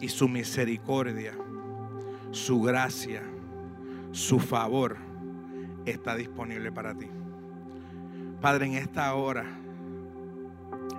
Y 0.00 0.08
su 0.08 0.28
misericordia, 0.28 1.34
su 2.30 2.60
gracia, 2.62 3.22
su 4.12 4.38
favor 4.38 4.96
está 5.84 6.14
disponible 6.14 6.72
para 6.72 6.94
ti. 6.94 7.08
Padre, 8.40 8.66
en 8.66 8.74
esta 8.74 9.14
hora 9.14 9.44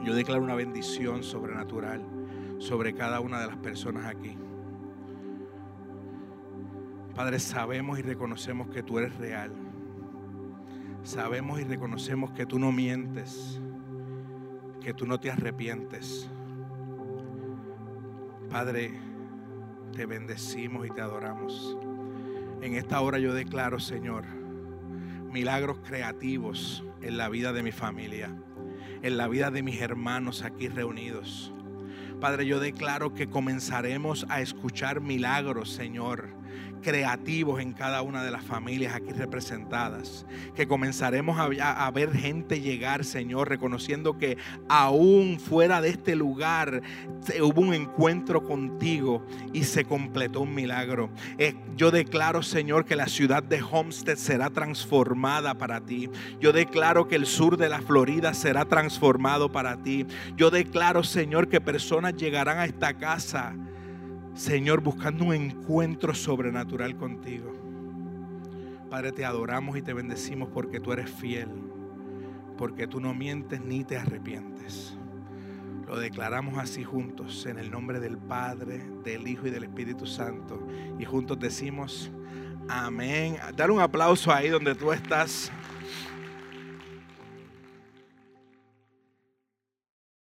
yo 0.03 0.13
declaro 0.13 0.43
una 0.43 0.55
bendición 0.55 1.23
sobrenatural 1.23 2.03
sobre 2.59 2.93
cada 2.93 3.19
una 3.19 3.39
de 3.39 3.47
las 3.47 3.57
personas 3.57 4.05
aquí. 4.05 4.37
Padre, 7.15 7.39
sabemos 7.39 7.97
y 7.99 8.01
reconocemos 8.01 8.67
que 8.69 8.83
tú 8.83 8.99
eres 8.99 9.15
real. 9.17 9.51
Sabemos 11.03 11.59
y 11.59 11.63
reconocemos 11.63 12.31
que 12.31 12.45
tú 12.45 12.59
no 12.59 12.71
mientes, 12.71 13.61
que 14.81 14.93
tú 14.93 15.05
no 15.05 15.19
te 15.19 15.31
arrepientes. 15.31 16.29
Padre, 18.55 18.89
te 19.93 20.05
bendecimos 20.05 20.87
y 20.87 20.89
te 20.89 21.01
adoramos. 21.01 21.77
En 22.61 22.75
esta 22.75 23.01
hora 23.01 23.19
yo 23.19 23.33
declaro, 23.33 23.81
Señor, 23.81 24.23
milagros 25.29 25.79
creativos 25.79 26.81
en 27.01 27.17
la 27.17 27.27
vida 27.27 27.51
de 27.51 27.63
mi 27.63 27.73
familia, 27.73 28.33
en 29.01 29.17
la 29.17 29.27
vida 29.27 29.51
de 29.51 29.61
mis 29.61 29.81
hermanos 29.81 30.41
aquí 30.41 30.69
reunidos. 30.69 31.53
Padre, 32.21 32.45
yo 32.45 32.61
declaro 32.61 33.13
que 33.13 33.27
comenzaremos 33.27 34.25
a 34.29 34.39
escuchar 34.39 35.01
milagros, 35.01 35.69
Señor 35.71 36.29
creativos 36.81 37.61
en 37.61 37.73
cada 37.73 38.03
una 38.03 38.23
de 38.23 38.29
las 38.29 38.43
familias 38.43 38.93
aquí 38.93 39.11
representadas. 39.11 40.25
Que 40.55 40.67
comenzaremos 40.67 41.39
a, 41.39 41.91
ver 41.91 42.13
gente 42.13 42.61
llegar, 42.61 43.03
Señor, 43.03 43.49
reconociendo 43.49 44.17
que 44.17 44.37
aún 44.69 45.39
fuera 45.39 45.81
de 45.81 45.89
este 45.89 46.15
lugar 46.15 46.81
hubo 47.41 47.61
un 47.61 47.73
encuentro 47.73 48.43
contigo 48.43 49.25
y 49.51 49.63
se 49.63 49.85
completó 49.85 50.41
un 50.41 50.53
milagro. 50.53 51.09
Eh, 51.37 51.55
yo 51.75 51.89
declaro, 51.89 52.43
Señor, 52.43 52.85
que 52.85 52.95
la 52.95 53.07
ciudad 53.07 53.41
de 53.41 53.63
Homestead 53.63 54.17
será 54.17 54.49
transformada 54.51 55.55
para 55.55 55.81
ti. 55.81 56.09
Yo 56.39 56.51
declaro 56.51 57.07
que 57.07 57.15
el 57.15 57.25
sur 57.25 57.57
de 57.57 57.69
la 57.69 57.81
Florida 57.81 58.33
será 58.33 58.65
transformado 58.65 59.51
para 59.51 59.77
ti. 59.77 60.05
Yo 60.35 60.51
declaro, 60.51 61.03
Señor, 61.03 61.47
que 61.47 61.61
personas 61.61 62.15
llegarán 62.15 62.59
a 62.59 62.65
esta 62.65 62.93
casa 62.93 63.55
Señor, 64.35 64.81
buscando 64.81 65.23
un 65.23 65.33
encuentro 65.33 66.13
sobrenatural 66.13 66.97
contigo. 66.97 67.53
Padre, 68.89 69.13
te 69.13 69.23
adoramos 69.23 69.77
y 69.77 69.81
te 69.81 69.93
bendecimos 69.93 70.49
porque 70.53 70.81
tú 70.81 70.91
eres 70.91 71.09
fiel, 71.09 71.47
porque 72.57 72.85
tú 72.85 72.99
no 72.99 73.13
mientes 73.13 73.61
ni 73.61 73.85
te 73.85 73.97
arrepientes. 73.97 74.97
Lo 75.87 75.97
declaramos 75.97 76.57
así 76.57 76.83
juntos, 76.83 77.45
en 77.45 77.57
el 77.57 77.71
nombre 77.71 78.01
del 78.01 78.17
Padre, 78.17 78.83
del 79.05 79.25
Hijo 79.25 79.47
y 79.47 79.51
del 79.51 79.63
Espíritu 79.63 80.05
Santo. 80.05 80.67
Y 80.99 81.05
juntos 81.05 81.39
decimos, 81.39 82.11
amén. 82.67 83.37
Dar 83.55 83.71
un 83.71 83.79
aplauso 83.79 84.33
ahí 84.33 84.49
donde 84.49 84.75
tú 84.75 84.91
estás. 84.91 85.49